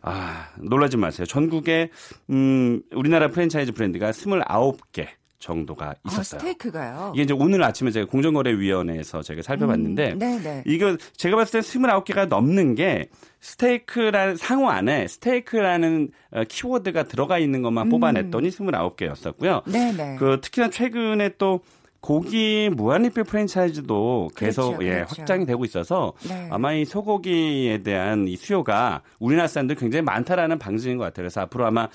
아, 0.02 0.50
놀라지 0.58 0.98
마세요. 0.98 1.26
전국에 1.26 1.90
음, 2.30 2.82
우리나라 2.92 3.30
프랜차이즈 3.30 3.72
브랜드가 3.72 4.12
29개 4.12 5.08
정도가 5.40 5.90
아, 5.90 5.94
있었어요. 6.08 6.40
스테이크가요. 6.40 7.12
이게 7.14 7.24
이제 7.24 7.34
오늘 7.34 7.64
아침에 7.64 7.92
제가 7.92 8.08
공정거래위원회에서 8.08 9.22
제가 9.22 9.42
살펴봤는데 9.42 10.14
음, 10.14 10.20
네네. 10.20 10.64
이거 10.66 10.98
제가 11.18 11.36
봤을 11.36 11.60
때 11.62 11.68
29개가 11.68 12.28
넘는 12.28 12.76
게 12.76 13.10
스테이크라는 13.42 14.38
상호 14.38 14.70
안에 14.70 15.08
스테이크라는 15.08 16.10
어, 16.32 16.44
키워드가 16.48 17.04
들어가 17.04 17.38
있는 17.38 17.62
것만 17.62 17.88
음. 17.88 17.90
뽑아냈더니 17.90 18.50
29개였었고요. 18.50 19.64
네네. 19.72 20.18
그 20.18 20.40
특히나 20.42 20.70
최근에 20.70 21.32
또 21.38 21.62
고기 22.06 22.70
무한리필 22.72 23.24
프랜차이즈도 23.24 24.30
계속 24.36 24.78
그렇죠, 24.78 24.86
예, 24.86 24.94
그렇죠. 24.98 25.16
확장이 25.18 25.46
되고 25.48 25.66
있어서 25.66 26.14
네. 26.28 26.48
아마 26.52 26.72
이 26.72 26.86
소고기에 26.86 27.80
대한 27.80 28.28
이 28.28 28.36
수요가 28.36 29.02
우리나라 29.20 29.48
사람들 29.48 29.76
굉장히 29.76 30.04
많다라는 30.04 30.60
방증인 30.60 30.98
것 30.98 31.06
같아요. 31.06 31.24
그래서 31.24 31.42
앞으로 31.42 31.66
아마 31.66 31.90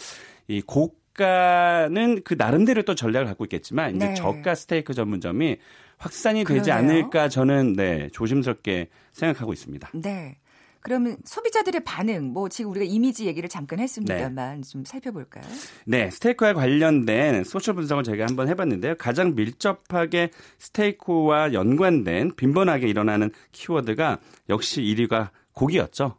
이 0.49 0.63
고가는 0.63 2.23
그 2.25 2.35
나름대로 2.37 2.83
또 2.83 2.97
전략을 2.97 3.29
갖고 3.29 3.45
있겠지만 3.45 3.95
이제 3.95 4.09
네. 4.09 4.15
저가 4.15 4.57
스테이크 4.57 4.95
전문점이 4.95 5.59
확산이 5.97 6.43
되지 6.45 6.71
그러네요. 6.71 6.75
않을까 6.75 7.29
저는 7.29 7.75
네, 7.75 8.09
조심스럽게 8.13 8.89
생각하고 9.13 9.53
있습니다. 9.53 9.91
네. 9.95 10.39
그러면 10.83 11.17
소비자들의 11.25 11.85
반응, 11.85 12.33
뭐 12.33 12.49
지금 12.49 12.71
우리가 12.71 12.87
이미지 12.87 13.27
얘기를 13.27 13.49
잠깐 13.49 13.77
네. 13.77 13.83
했습니다만 13.83 14.63
좀 14.63 14.85
살펴볼까요? 14.85 15.45
네, 15.85 16.11
스테이크와 16.11 16.55
관련된 16.55 17.45
소셜 17.45 17.75
분석을 17.75 18.03
제가 18.03 18.25
한번 18.27 18.49
해봤는데요. 18.49 18.95
가장 18.97 19.35
밀접하게 19.35 20.31
스테이크와 20.59 21.53
연관된 21.53 22.35
빈번하게 22.37 22.89
일어나는 22.89 23.31
키워드가 23.53 24.19
역시 24.49 24.81
1위가 24.83 25.31
고기였죠. 25.53 26.17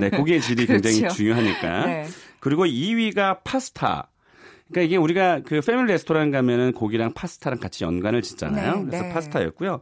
네, 0.00 0.10
고기의 0.10 0.40
질이 0.40 0.66
굉장히 0.66 0.98
그렇죠. 0.98 1.14
중요하니까. 1.14 1.86
네. 1.86 2.06
그리고 2.40 2.66
2위가 2.66 3.40
파스타. 3.44 4.10
그러니까 4.68 4.86
이게 4.86 4.96
우리가 4.96 5.40
그 5.44 5.60
패밀리 5.60 5.92
레스토랑 5.92 6.30
가면은 6.30 6.72
고기랑 6.72 7.12
파스타랑 7.12 7.60
같이 7.60 7.84
연관을 7.84 8.22
짓잖아요. 8.22 8.76
네, 8.76 8.84
그래서 8.86 9.04
네. 9.04 9.12
파스타였고요. 9.12 9.80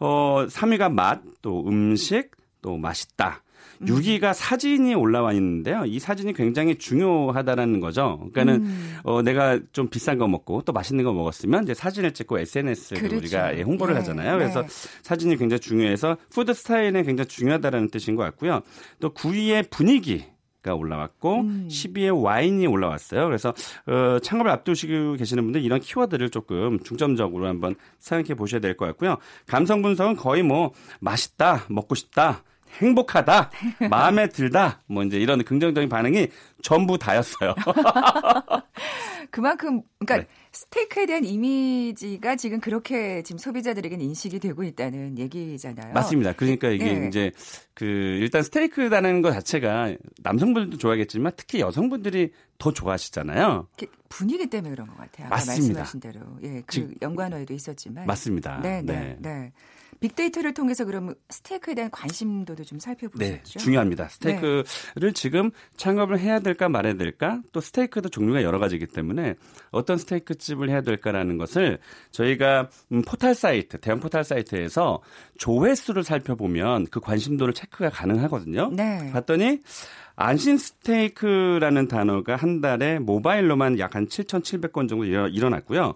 어, 0.00 0.46
3위가 0.48 0.92
맛, 0.92 1.22
또 1.40 1.64
음식, 1.66 2.30
또 2.60 2.76
맛있다. 2.76 3.43
음. 3.80 3.86
6위가 3.86 4.34
사진이 4.34 4.94
올라와 4.94 5.32
있는데요. 5.32 5.84
이 5.86 5.98
사진이 5.98 6.32
굉장히 6.32 6.76
중요하다라는 6.76 7.80
거죠. 7.80 8.18
그러니까는 8.32 8.66
음. 8.66 8.96
어, 9.04 9.22
내가 9.22 9.58
좀 9.72 9.88
비싼 9.88 10.18
거 10.18 10.26
먹고 10.28 10.62
또 10.62 10.72
맛있는 10.72 11.04
거 11.04 11.12
먹었으면 11.12 11.64
이제 11.64 11.74
사진을 11.74 12.12
찍고 12.12 12.38
SNS로 12.38 13.00
그렇죠. 13.00 13.16
우리가 13.16 13.56
예, 13.58 13.62
홍보를 13.62 13.94
네, 13.94 14.00
하잖아요. 14.00 14.38
그래서 14.38 14.62
네. 14.62 14.68
사진이 15.02 15.36
굉장히 15.36 15.60
중요해서 15.60 16.16
food 16.30 16.52
style은 16.54 17.04
굉장히 17.04 17.28
중요하다라는 17.28 17.90
뜻인 17.90 18.16
것 18.16 18.22
같고요. 18.24 18.60
또 19.00 19.12
9위의 19.12 19.70
분위기. 19.70 20.24
가 20.64 20.74
올라왔고 20.74 21.40
음. 21.42 21.68
10위에 21.70 22.22
와인이 22.24 22.66
올라왔어요. 22.66 23.26
그래서 23.26 23.52
어, 23.86 24.18
창업을 24.18 24.50
앞두시고 24.50 25.16
계시는 25.16 25.44
분들 25.44 25.62
이런 25.62 25.78
키워드를 25.78 26.30
조금 26.30 26.80
중점적으로 26.82 27.46
한번 27.46 27.74
생각해 27.98 28.34
보셔야 28.34 28.62
될 28.62 28.74
것 28.74 28.86
같고요. 28.86 29.18
감성 29.46 29.82
분석은 29.82 30.16
거의 30.16 30.42
뭐 30.42 30.72
맛있다, 31.00 31.66
먹고 31.68 31.94
싶다, 31.94 32.42
행복하다, 32.80 33.50
마음에 33.90 34.28
들다, 34.28 34.82
뭐 34.86 35.02
이제 35.04 35.18
이런 35.18 35.42
긍정적인 35.44 35.88
반응이 35.88 36.28
전부 36.62 36.98
다였어요. 36.98 37.54
그만큼 39.30 39.82
그러니까 39.98 40.28
네. 40.28 40.44
스테이크에 40.52 41.06
대한 41.06 41.24
이미지가 41.24 42.36
지금 42.36 42.60
그렇게 42.60 43.22
지금 43.22 43.38
소비자들에게는 43.38 44.04
인식이 44.04 44.38
되고 44.38 44.62
있다는 44.62 45.18
얘기잖아요. 45.18 45.92
맞습니다. 45.92 46.34
그러니까 46.34 46.68
이게 46.68 46.84
네. 46.84 47.08
이제 47.08 47.32
그 47.74 47.84
일단 47.84 48.44
스테이크라는 48.44 49.22
것 49.22 49.32
자체가 49.32 49.96
남성분들도 50.22 50.78
좋아하겠지만 50.78 51.32
특히 51.36 51.58
여성분들이 51.58 52.30
더 52.58 52.72
좋아하시잖아요. 52.72 53.66
분위기 54.08 54.46
때문에 54.46 54.70
그런 54.70 54.86
것 54.86 54.96
같아요. 54.96 55.28
맞습니다. 55.28 55.80
말씀하신 55.80 56.00
대로. 56.00 56.20
예, 56.44 56.62
그 56.66 56.94
연관어에도 57.02 57.52
있었지만. 57.52 58.06
맞습니다. 58.06 58.60
네, 58.62 58.82
네, 58.82 59.16
네. 59.18 59.52
빅데이터를 60.00 60.54
통해서 60.54 60.84
그러면 60.84 61.14
스테이크에 61.30 61.74
대한 61.74 61.90
관심도도 61.90 62.64
좀 62.64 62.78
네, 62.78 62.84
살펴보셨죠? 62.84 63.58
중요합니다. 63.58 64.08
스테이크를 64.08 65.12
지금 65.14 65.50
창업을 65.76 66.18
해야 66.18 66.40
될까 66.40 66.68
말아야 66.68 66.94
될까? 66.94 67.40
또 67.52 67.60
스테이크도 67.60 68.08
종류가 68.08 68.42
여러 68.42 68.58
가지이기 68.58 68.86
때문에 68.86 69.34
어떤 69.70 69.96
스테이크 69.98 70.36
집을 70.36 70.68
해야 70.70 70.80
될까라는 70.82 71.38
것을 71.38 71.78
저희가 72.10 72.68
음, 72.92 73.02
포털 73.02 73.34
사이트, 73.34 73.78
대형 73.80 74.00
포털 74.00 74.24
사이트에서 74.24 75.00
조회수를 75.38 76.04
살펴보면 76.04 76.86
그 76.90 77.00
관심도를 77.00 77.54
체크가 77.54 77.90
가능하거든요. 77.90 78.70
네. 78.72 79.10
봤더니 79.12 79.60
안심 80.16 80.56
스테이크라는 80.56 81.88
단어가 81.88 82.36
한 82.36 82.60
달에 82.60 82.98
모바일로만 83.00 83.78
약 83.78 83.94
한 83.94 84.06
7,700건 84.08 84.88
정도 84.88 85.04
일어- 85.04 85.28
일어났고요. 85.28 85.94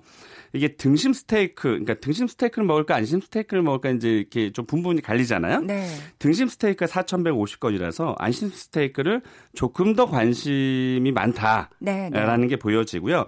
이게 0.53 0.77
등심 0.77 1.13
스테이크, 1.13 1.69
그러니까 1.69 1.95
등심 1.95 2.27
스테이크를 2.27 2.67
먹을까 2.67 2.97
안심 2.97 3.21
스테이크를 3.21 3.63
먹을까 3.63 3.91
이제 3.91 4.09
이렇게 4.09 4.51
좀 4.53 4.67
분분이 4.67 5.03
갈리잖아요. 5.03 5.61
네. 5.61 5.87
등심 6.19 6.49
스테이크가 6.49 6.87
4,150건이라서 6.87 8.15
안심 8.19 8.51
스테이크를 8.51 9.23
조금 9.55 9.95
더 9.95 10.07
관심이 10.07 11.13
많다라는 11.13 11.69
네, 11.81 12.11
네. 12.11 12.47
게 12.47 12.57
보여지고요. 12.57 13.27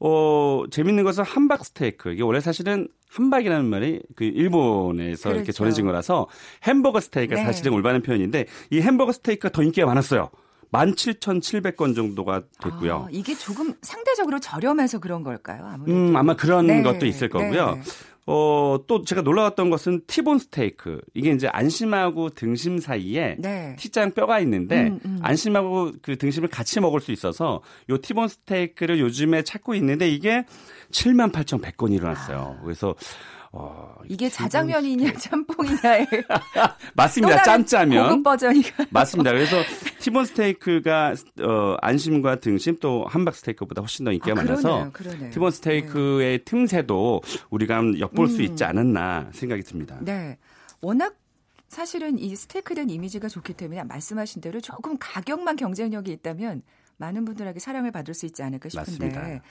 어, 0.00 0.64
재밌는 0.70 1.04
것은 1.04 1.24
함박 1.24 1.64
스테이크. 1.64 2.10
이게 2.12 2.22
원래 2.22 2.40
사실은 2.40 2.88
함박이라는 3.10 3.64
말이 3.66 4.00
그 4.14 4.24
일본에서 4.24 5.30
이렇게 5.30 5.44
그렇죠. 5.44 5.52
전해진 5.52 5.86
거라서 5.86 6.28
햄버거 6.62 7.00
스테이크가 7.00 7.40
네. 7.40 7.44
사실은 7.44 7.72
올바른 7.72 8.02
표현인데 8.02 8.46
이 8.70 8.80
햄버거 8.80 9.12
스테이크가 9.12 9.50
더 9.50 9.62
인기가 9.62 9.86
많았어요. 9.86 10.30
17,700건 10.72 11.94
정도가 11.94 12.42
됐고요. 12.62 13.06
아, 13.06 13.08
이게 13.10 13.34
조금 13.34 13.74
상대적으로 13.82 14.38
저렴해서 14.38 14.98
그런 14.98 15.22
걸까요? 15.22 15.66
아무래도. 15.66 15.98
음, 15.98 16.16
아마 16.16 16.34
그런 16.34 16.66
네, 16.66 16.82
것도 16.82 17.06
있을 17.06 17.28
거고요. 17.28 17.74
네. 17.74 17.82
어, 18.26 18.78
또 18.86 19.02
제가 19.02 19.22
놀라웠던 19.22 19.70
것은 19.70 20.02
티본 20.06 20.38
스테이크. 20.38 21.00
이게 21.14 21.32
이제 21.32 21.48
안심하고 21.48 22.30
등심 22.30 22.78
사이에 22.78 23.36
네. 23.38 23.74
T자 23.76 24.08
뼈가 24.10 24.38
있는데 24.40 24.88
음, 24.88 25.00
음. 25.04 25.18
안심하고 25.22 25.92
그 26.00 26.16
등심을 26.16 26.48
같이 26.48 26.80
먹을 26.80 27.00
수 27.00 27.10
있어서 27.10 27.60
요 27.88 27.98
티본 27.98 28.28
스테이크를 28.28 29.00
요즘에 29.00 29.42
찾고 29.42 29.74
있는데 29.74 30.08
이게 30.08 30.44
78,100건이 30.92 31.94
일어났어요. 31.94 32.58
그래서 32.62 32.94
어, 33.52 33.96
이게 34.08 34.28
자장면이냐 34.28 35.14
짬뽕이냐의 35.14 36.06
맞습니다. 36.94 37.42
짬짜면 37.42 38.08
고급 38.10 38.22
버전이가 38.22 38.86
맞습니다. 38.90 39.32
그래서 39.32 39.56
티본 39.98 40.24
스테이크가 40.26 41.14
어, 41.42 41.76
안심과 41.80 42.36
등심 42.36 42.78
또 42.78 43.04
함박 43.08 43.34
스테이크보다 43.34 43.82
훨씬 43.82 44.04
더 44.04 44.12
인기가 44.12 44.32
아, 44.32 44.34
많아서 44.36 44.90
그러네요. 44.92 45.30
티본 45.30 45.50
스테이크의 45.50 46.44
틈새도 46.44 47.22
우리가 47.50 47.82
엿볼 47.98 48.28
수 48.28 48.36
음. 48.36 48.42
있지 48.42 48.62
않았나 48.62 49.30
생각이 49.32 49.62
듭니다. 49.62 49.98
네. 50.00 50.38
워낙 50.80 51.16
사실은 51.66 52.18
이 52.18 52.34
스테이크에 52.36 52.74
대한 52.76 52.90
이미지가 52.90 53.28
좋기 53.28 53.54
때문에 53.54 53.82
말씀하신 53.84 54.42
대로 54.42 54.60
조금 54.60 54.96
가격만 54.98 55.56
경쟁력이 55.56 56.12
있다면 56.12 56.62
많은 56.98 57.24
분들에게 57.24 57.58
사랑을 57.58 57.90
받을 57.90 58.14
수 58.14 58.26
있지 58.26 58.42
않을까 58.44 58.68
싶은데. 58.68 59.06
맞습니다. 59.06 59.42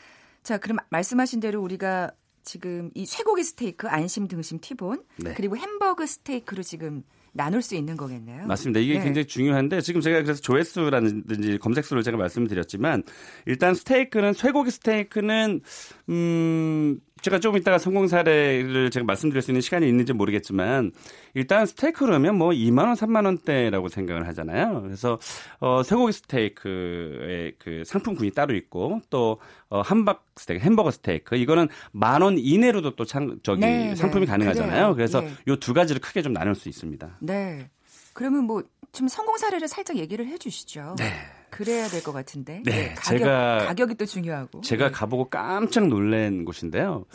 자, 0.44 0.58
그럼 0.58 0.78
말씀하신 0.90 1.42
대로 1.42 1.62
우리가 1.62 2.12
지금 2.44 2.92
이 2.96 3.06
쇠고기 3.06 3.44
스테이크, 3.44 3.88
안심 3.88 4.28
등심 4.28 4.60
티본, 4.60 5.04
네. 5.18 5.34
그리고 5.36 5.58
햄버거 5.58 6.06
스테이크로 6.06 6.64
지금 6.64 7.04
나눌 7.32 7.62
수 7.62 7.76
있는 7.76 7.96
거겠네요. 7.96 8.48
맞습니다. 8.48 8.80
이게 8.80 8.98
네. 8.98 9.04
굉장히 9.04 9.28
중요한데 9.28 9.82
지금 9.82 10.02
제가 10.02 10.24
그래서 10.24 10.42
조회수라든지 10.42 11.58
검색수를 11.60 12.04
제가 12.04 12.18
말씀을 12.18 12.48
드렸지만 12.48 13.04
일단 13.46 13.76
스테이크는 13.76 14.34
쇠고기 14.34 14.72
스테이크는 14.72 15.62
음 16.10 17.00
제가 17.22 17.40
조금 17.40 17.60
이따가 17.60 17.78
성공 17.78 18.08
사례를 18.08 18.90
제가 18.92 19.06
말씀드릴 19.06 19.42
수 19.42 19.52
있는 19.52 19.62
시간이 19.62 19.88
있는지 19.88 20.14
모르겠지만 20.14 20.92
일단 21.34 21.66
스테이크 21.66 22.06
그러면 22.06 22.38
뭐 22.38 22.50
2만 22.50 22.86
원, 22.86 22.94
3만 22.96 23.26
원대라고 23.26 23.90
생각을 23.90 24.28
하잖아요. 24.30 24.82
그래서 24.84 25.20
어 25.60 25.84
쇠고기 25.84 26.12
스테이크의 26.14 27.54
그 27.60 27.84
상품군이 27.86 28.32
따로 28.32 28.56
있고 28.56 29.02
또 29.10 29.40
어, 29.70 29.82
함박 29.82 30.26
스테이크, 30.36 30.64
햄버거 30.64 30.92
스테이크 30.92 31.36
이거는 31.36 31.68
만 31.92 32.22
원 32.22 32.38
이내로도 32.38 32.96
또 32.96 33.06
참, 33.06 33.40
저기 33.44 33.62
네, 33.62 33.96
상품이 33.96 34.26
네. 34.26 34.32
가능하잖아요. 34.32 34.70
그래요. 34.70 34.96
그래서 34.96 35.24
예. 35.24 35.32
요 35.48 35.61
두 35.61 35.74
가지를 35.74 36.02
크게 36.02 36.22
좀 36.22 36.34
나눌 36.34 36.56
수 36.56 36.68
있습니다. 36.70 37.18
네. 37.22 37.70
그러면 38.14 38.46
뭐 38.46 38.64
좀 38.92 39.08
성공 39.08 39.38
사례를 39.38 39.68
살짝 39.68 39.98
얘기를 39.98 40.26
해 40.26 40.38
주시죠. 40.38 40.96
네. 40.98 41.14
그래야 41.50 41.88
될 41.88 42.04
것 42.04 42.12
같은데. 42.14 42.62
네, 42.66 42.94
가격, 42.98 43.28
제가- 43.28 43.68
가격이 43.68 43.96
또 43.96 44.06
중요하고. 44.06 44.62
제가 44.62 44.86
네. 44.88 44.92
가보고 44.92 45.30
깜짝 45.30 45.88
놀란 45.88 46.46
곳인데요. 46.46 47.06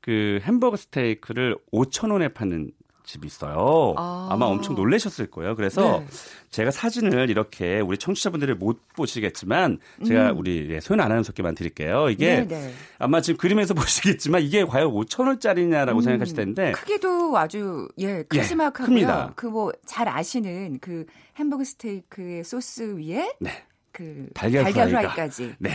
그 0.00 0.38
햄버거 0.42 0.76
스테이크를 0.76 1.56
5천 1.72 2.12
원에 2.12 2.28
파는 2.28 2.70
집이 3.06 3.26
있어요. 3.26 3.92
아. 3.98 4.28
아. 4.32 4.36
마 4.38 4.46
엄청 4.46 4.74
놀라셨을 4.74 5.30
거예요. 5.30 5.56
그래서 5.56 5.98
네. 6.00 6.06
제가 6.50 6.70
사진을 6.70 7.28
이렇게 7.28 7.80
우리 7.80 7.98
청취자분들이 7.98 8.54
못 8.54 8.80
보시겠지만 8.94 9.78
제가 10.06 10.30
음. 10.32 10.38
우리 10.38 10.68
예, 10.70 10.80
소연 10.80 11.00
아나운서께만 11.00 11.54
드릴게요. 11.54 12.08
이게 12.08 12.46
네, 12.46 12.48
네. 12.48 12.72
아마 12.98 13.20
지금 13.20 13.36
그림에서 13.36 13.74
보시겠지만 14.16 14.40
이게 14.40 14.64
과연 14.64 14.88
5천 14.90 15.26
원짜리냐라고 15.26 15.98
음, 15.98 16.02
생각하실 16.02 16.34
텐데 16.34 16.72
크기도 16.72 17.36
아주 17.36 17.88
예 18.00 18.20
예, 18.20 18.22
큼지막하고요. 18.22 18.86
큽니다. 18.86 19.32
그뭐 19.36 19.72
잘 19.84 20.08
아시는 20.08 20.78
그 20.80 21.04
햄버거 21.36 21.62
스테이크의 21.62 22.42
소스 22.44 22.96
위에 22.96 23.30
네. 23.38 23.50
그 23.94 24.26
달걀 24.34 24.64
달걀. 24.64 24.88
후라이까지. 24.88 25.54
네. 25.60 25.70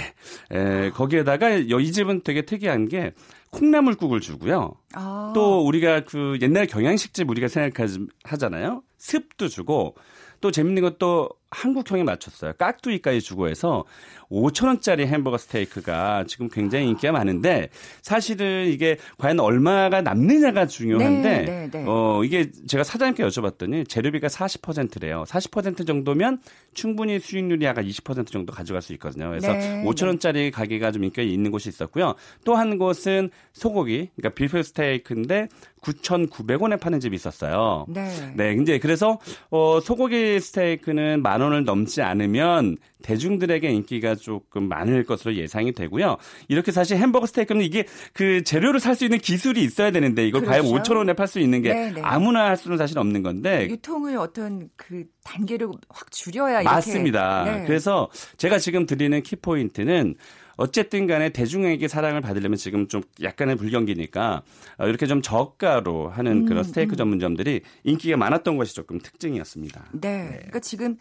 에, 0.51 0.89
거기에다가 0.91 1.69
여- 1.69 1.79
이 1.79 1.91
집은 1.91 2.21
되게 2.23 2.41
특이한 2.43 2.89
게 2.89 3.13
콩나물국을 3.51 4.19
주고요. 4.19 4.73
아, 4.93 5.31
또 5.33 5.65
우리가 5.65 6.03
그 6.03 6.37
옛날 6.41 6.67
경양식집 6.67 7.29
우리가 7.29 7.47
생각하잖아요. 7.47 8.83
습도 8.97 9.47
주고 9.47 9.95
또 10.41 10.51
재밌는 10.51 10.81
것도 10.83 11.29
한국형에 11.51 12.03
맞췄어요. 12.03 12.53
깍두기까지 12.53 13.21
주고 13.21 13.49
해서 13.49 13.83
5천 14.29 14.67
원짜리 14.67 15.07
햄버거 15.07 15.39
스테이크가 15.39 16.25
지금 16.27 16.47
굉장히 16.49 16.87
인기가 16.89 17.11
많은데 17.11 17.69
사실은 18.03 18.67
이게 18.67 18.97
과연 19.17 19.39
얼마가 19.39 20.01
남느냐가 20.01 20.67
중요한데 20.67 21.29
네, 21.29 21.45
네, 21.45 21.69
네. 21.71 21.85
어 21.87 22.21
이게 22.23 22.51
제가 22.67 22.83
사장님께 22.83 23.23
여쭤봤더니 23.23 23.89
재료비가 23.89 24.27
40%래요. 24.27 25.23
40% 25.27 25.87
정도면 25.87 26.39
충분히 26.75 27.19
수익률이 27.19 27.65
약간 27.65 27.83
20% 27.85 28.27
정도 28.27 28.53
가져갈 28.53 28.83
수 28.83 28.93
있거든요. 28.93 29.29
그래서 29.29 29.51
네, 29.51 29.83
5천 29.85 30.05
원짜리 30.05 30.51
가게가 30.51 30.91
좀 30.91 31.03
인기가 31.03 31.23
있는 31.23 31.49
곳이 31.49 31.69
있었고요. 31.69 32.13
또 32.45 32.59
한 32.59 32.77
곳은 32.77 33.29
소고기, 33.53 34.09
그러니까 34.17 34.35
비프 34.35 34.61
스테이크인데 34.63 35.47
9,900원에 35.81 36.77
파는 36.79 36.99
집이 36.99 37.15
있었어요. 37.15 37.85
네. 37.87 38.33
네, 38.35 38.53
이제 38.61 38.79
그래서 38.79 39.17
어 39.49 39.79
소고기 39.79 40.39
스테이크는 40.41 41.21
만 41.21 41.38
원을 41.41 41.63
넘지 41.63 42.01
않으면 42.01 42.77
대중들에게 43.01 43.69
인기가 43.69 44.13
조금 44.15 44.67
많을 44.67 45.03
것으로 45.05 45.35
예상이 45.35 45.71
되고요. 45.71 46.17
이렇게 46.49 46.71
사실 46.71 46.97
햄버거 46.97 47.25
스테이크는 47.25 47.61
이게 47.63 47.85
그 48.13 48.43
재료를 48.43 48.79
살 48.79 48.99
수 48.99 49.05
있는 49.05 49.17
기술이 49.17 49.63
있어야 49.63 49.91
되는데 49.91 50.27
이걸 50.27 50.43
과연 50.43 50.67
그렇죠. 50.67 50.93
5천 50.93 50.97
원에 50.97 51.13
팔 51.13 51.27
수 51.27 51.39
있는 51.39 51.61
게 51.61 51.73
네, 51.73 51.91
네. 51.91 52.01
아무나 52.03 52.47
할 52.47 52.57
수는 52.57 52.77
사실 52.77 52.99
없는 52.99 53.23
건데 53.23 53.67
유통을 53.69 54.17
어떤 54.17 54.69
그 54.75 55.05
단계를 55.23 55.69
확 55.89 56.11
줄여야 56.11 56.61
이렇게 56.61 56.75
맞습니다. 56.75 57.43
네. 57.45 57.63
그래서 57.65 58.09
제가 58.35 58.57
지금 58.59 58.85
드리는 58.85 59.21
키 59.23 59.37
포인트는 59.37 60.15
어쨌든 60.57 61.07
간에 61.07 61.29
대중에게 61.29 61.87
사랑을 61.87 62.19
받으려면 62.19 62.57
지금 62.57 62.89
좀 62.89 63.01
약간의 63.21 63.55
불경기니까 63.55 64.41
어, 64.77 64.87
이렇게 64.87 65.07
좀 65.07 65.21
저가로 65.21 66.09
하는 66.09 66.43
그런 66.43 66.59
음, 66.59 66.63
스테이크 66.63 66.95
음. 66.95 66.97
전문점들이 66.97 67.61
인기가 67.85 68.17
많았던 68.17 68.57
것이 68.57 68.75
조금 68.75 68.99
특징이었습니다. 68.99 69.85
네. 69.93 70.27
그러니까 70.33 70.59
지금 70.59 70.97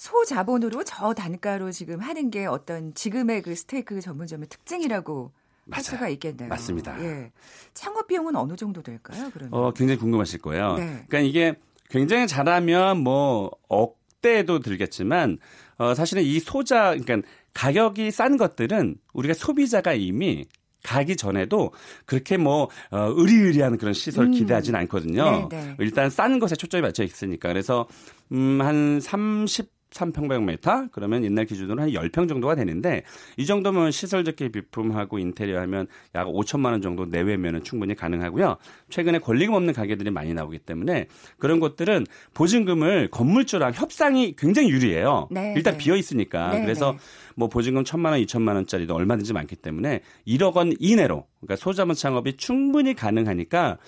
소자본으로 0.00 0.82
저 0.84 1.12
단가로 1.12 1.72
지금 1.72 2.00
하는 2.00 2.30
게 2.30 2.46
어떤 2.46 2.94
지금의 2.94 3.42
그 3.42 3.54
스테이크 3.54 4.00
전문점의 4.00 4.48
특징이라고 4.48 5.30
할. 5.70 5.84
수가 5.84 6.08
있겠네요. 6.08 6.48
맞습니다. 6.48 6.98
예. 7.04 7.30
창업 7.74 8.06
비용은 8.06 8.34
어느 8.34 8.56
정도 8.56 8.82
될까요? 8.82 9.30
그러면? 9.32 9.52
어, 9.52 9.72
굉장히 9.72 9.98
궁금하실 9.98 10.40
거예요. 10.40 10.76
네. 10.78 11.04
그러니까 11.06 11.18
이게 11.20 11.54
굉장히 11.90 12.26
잘하면 12.26 13.02
뭐 13.02 13.50
억대도 13.68 14.60
들겠지만 14.60 15.36
어, 15.76 15.94
사실은 15.94 16.22
이 16.22 16.40
소자 16.40 16.96
그러니까 16.96 17.28
가격이 17.52 18.10
싼 18.10 18.38
것들은 18.38 18.96
우리가 19.12 19.34
소비자가 19.34 19.92
이미 19.92 20.46
가기 20.82 21.16
전에도 21.16 21.72
그렇게 22.06 22.38
뭐 22.38 22.70
어, 22.90 23.12
의리의리한 23.14 23.76
그런 23.76 23.92
시설 23.92 24.26
음. 24.26 24.30
기대하진 24.30 24.74
않거든요. 24.76 25.48
네, 25.50 25.58
네. 25.58 25.76
일단 25.78 26.08
싼 26.08 26.38
것에 26.38 26.56
초점이 26.56 26.80
맞춰 26.80 27.04
있으니까 27.04 27.48
그래서 27.48 27.86
음한 28.32 29.00
30 29.00 29.79
3평방미터 29.90 30.90
그러면 30.92 31.24
옛날 31.24 31.44
기준으로 31.44 31.82
한 31.82 31.90
10평 31.90 32.28
정도가 32.28 32.54
되는데 32.54 33.02
이 33.36 33.46
정도면 33.46 33.90
시설적계 33.90 34.48
비품하고 34.50 35.18
인테리어 35.18 35.60
하면 35.60 35.86
약 36.14 36.26
5천만 36.26 36.66
원 36.66 36.80
정도 36.80 37.06
내외면은 37.06 37.62
충분히 37.64 37.94
가능하고요. 37.94 38.56
최근에 38.88 39.18
권리금 39.18 39.54
없는 39.54 39.74
가게들이 39.74 40.10
많이 40.10 40.32
나오기 40.34 40.58
때문에 40.60 41.06
그런 41.38 41.60
곳들은 41.60 42.06
보증금을 42.34 43.08
건물주랑 43.10 43.72
협상이 43.74 44.34
굉장히 44.36 44.70
유리해요. 44.70 45.28
네, 45.30 45.54
일단 45.56 45.74
네. 45.74 45.78
비어 45.78 45.96
있으니까. 45.96 46.52
네, 46.52 46.62
그래서 46.62 46.92
네. 46.92 46.98
뭐 47.40 47.48
보증금 47.48 47.84
천만 47.84 48.12
원, 48.12 48.20
이천만 48.20 48.54
원짜리도 48.54 48.94
얼마든지 48.94 49.32
많기 49.32 49.56
때문에 49.56 50.02
1억 50.26 50.56
원 50.56 50.74
이내로 50.78 51.26
그러니까 51.40 51.56
소자본 51.56 51.96
창업이 51.96 52.36
충분히 52.36 52.94
가능하니까 52.94 53.78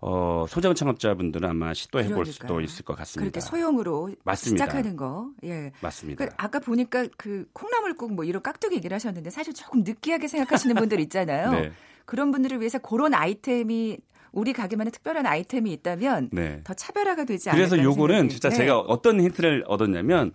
어, 0.00 0.46
소자본 0.48 0.76
창업자분들은 0.76 1.48
아마 1.48 1.74
시도해 1.74 2.08
볼 2.08 2.24
수도. 2.24 2.60
있을 2.60 2.84
것 2.84 2.96
같습니다. 2.98 3.20
그렇게 3.20 3.40
소형으로 3.40 4.10
맞습니다. 4.22 4.64
시작하는 4.64 4.96
거. 4.96 5.30
예. 5.44 5.72
맞습니다. 5.80 6.24
그 6.24 6.30
아까 6.36 6.60
보니까 6.60 7.06
그 7.16 7.46
콩나물국 7.52 8.14
뭐 8.14 8.24
이런 8.24 8.42
깍두기 8.42 8.76
얘기를 8.76 8.94
하셨는데 8.94 9.30
사실 9.30 9.54
조금 9.54 9.82
느끼하게 9.82 10.28
생각하시는 10.28 10.76
분들 10.76 11.00
있잖아요. 11.00 11.50
네. 11.52 11.72
그런 12.04 12.30
분들을 12.30 12.60
위해서 12.60 12.78
그런 12.78 13.12
아이템이 13.12 13.98
우리 14.30 14.52
가게만의 14.52 14.92
특별한 14.92 15.26
아이템이 15.26 15.72
있다면 15.72 16.30
네. 16.32 16.60
더 16.62 16.74
차별화가 16.74 17.24
되지 17.24 17.50
않을까 17.50 17.68
그래서 17.68 17.82
요거는 17.82 18.14
생각이. 18.14 18.34
진짜 18.34 18.48
네. 18.50 18.56
제가 18.56 18.78
어떤 18.78 19.20
힌트를 19.20 19.64
얻었냐면 19.66 20.32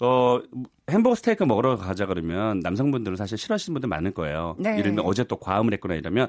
어 0.00 0.40
햄버거 0.88 1.14
스테이크 1.14 1.44
먹으러 1.44 1.76
가자 1.76 2.06
그러면 2.06 2.60
남성분들은 2.60 3.16
사실 3.16 3.36
싫어하시는 3.36 3.74
분들 3.74 3.88
많을 3.88 4.12
거예요. 4.12 4.56
네. 4.58 4.70
예를 4.70 4.84
들면 4.84 5.04
어제 5.04 5.24
또 5.24 5.36
과음을 5.36 5.72
했거나 5.74 5.94
이러면 5.94 6.28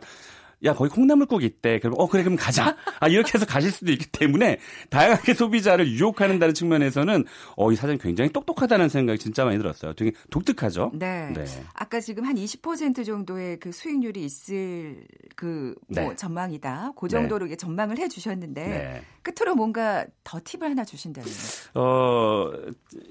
야 0.66 0.74
거기 0.74 0.90
콩나물국 0.92 1.44
있대. 1.44 1.80
그러면 1.80 2.00
어 2.02 2.08
그래 2.08 2.24
그럼 2.24 2.36
가자. 2.36 2.76
아 3.00 3.08
이렇게 3.08 3.32
해서 3.36 3.46
가실 3.46 3.72
수도 3.72 3.92
있기 3.92 4.08
때문에 4.08 4.60
다양하게 4.90 5.34
소비자를 5.34 5.90
유혹하는다는 5.90 6.54
측면에서는 6.54 7.26
어 7.56 7.70
이 7.72 7.76
사장님 7.76 8.00
굉장히 8.00 8.32
똑똑하다는 8.32 8.90
생각이 8.90 9.20
진짜 9.20 9.46
많이 9.46 9.58
들었어요. 9.58 9.94
되게 9.94 10.12
독특하죠. 10.32 10.92
네. 10.96 11.32
네. 11.34 11.46
아까 11.74 12.00
지금 12.00 12.26
한 12.26 12.36
20% 12.36 13.06
정도의 13.06 13.60
그 13.60 13.72
수익률이 13.72 14.24
있을 14.26 15.04
그뭐 15.36 15.76
네. 15.88 16.16
전망이다. 16.16 16.94
그 17.00 17.08
정도로 17.08 17.46
이게 17.46 17.56
전망을 17.56 17.98
해 18.00 18.08
주셨는데 18.08 18.68
네. 18.68 19.02
끝으로 19.22 19.56
뭔가 19.56 20.06
더 20.24 20.40
팁을 20.44 20.70
하나 20.72 20.84
주신다면. 20.84 21.30
어, 21.76 22.52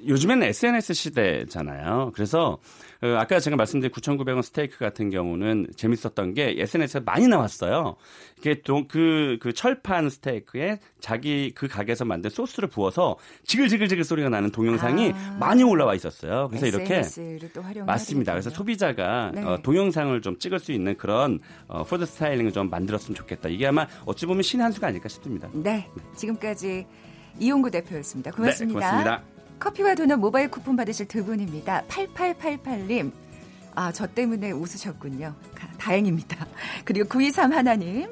요즘에는 0.07 0.47
SNS 0.49 0.95
시대잖아요. 0.95 2.13
그래서 2.15 2.59
어, 3.03 3.07
아까 3.17 3.39
제가 3.39 3.57
말씀드린 3.57 3.93
9,900원 3.93 4.43
스테이크 4.43 4.79
같은 4.79 5.11
경우는 5.11 5.69
재밌었던 5.77 6.35
게 6.35 6.55
SNS에 6.59 7.01
많이 7.05 7.29
나왔어요. 7.29 7.97
이게 8.38 8.61
그, 8.88 9.38
그 9.40 9.53
철판 9.53 10.11
스테이크에 10.11 10.79
자기 11.01 11.53
그 11.55 11.66
가게에서 11.68 12.05
만든 12.05 12.31
소스를 12.31 12.68
부어서 12.68 13.16
지글지글지글 13.44 14.05
소리가 14.05 14.29
나는 14.29 14.51
동영상이 14.51 15.12
아. 15.14 15.37
많이 15.40 15.62
올라와 15.64 15.94
있었어요. 15.94 16.48
그래서 16.48 16.66
이렇게 16.66 17.03
맞습니다. 17.85 18.33
그래서 18.33 18.51
소비자가 18.51 19.33
네. 19.35 19.42
어, 19.42 19.59
동영상을 19.62 20.20
좀 20.22 20.38
찍을 20.38 20.61
수 20.61 20.72
있는 20.72 20.96
그런 20.96 21.40
어, 21.66 21.85
food 21.85 22.07
styling을 22.07 22.53
좀 22.53 22.70
만들었으면 22.70 23.16
좋겠다. 23.16 23.48
이게 23.48 23.66
아마 23.66 23.87
어찌 24.05 24.27
보면 24.27 24.42
신의 24.42 24.62
한 24.62 24.72
수가 24.72 24.88
아닐까 24.88 25.09
싶습니다. 25.09 25.48
네. 25.53 25.88
지금까지 26.16 26.87
이용구 27.40 27.70
대표였습니다. 27.70 28.31
고맙습니다. 28.31 28.81
네, 28.81 28.87
고맙습니다. 28.87 29.38
커피와 29.59 29.94
도넛 29.94 30.18
모바일 30.18 30.48
쿠폰 30.48 30.77
받으실 30.77 31.07
두 31.07 31.24
분입니다. 31.24 31.85
8888님. 31.88 33.12
아, 33.79 33.93
저 33.93 34.09
때문에 34.09 34.51
웃으셨군요. 34.51 35.35
가- 35.55 35.69
다행입니다. 35.79 36.47
그리고 36.85 37.07
923 37.09 37.53
하나님. 37.53 38.09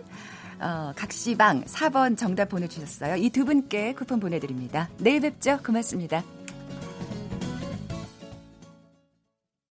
어, 0.60 0.92
각시방 0.94 1.64
4번 1.64 2.16
정답 2.16 2.48
보내주셨어요. 2.50 3.16
이 3.16 3.30
두 3.30 3.44
분께 3.44 3.92
쿠폰 3.92 4.20
보내드립니다. 4.20 4.88
내일 4.98 5.20
뵙죠. 5.20 5.58
고맙습니다. 5.66 6.22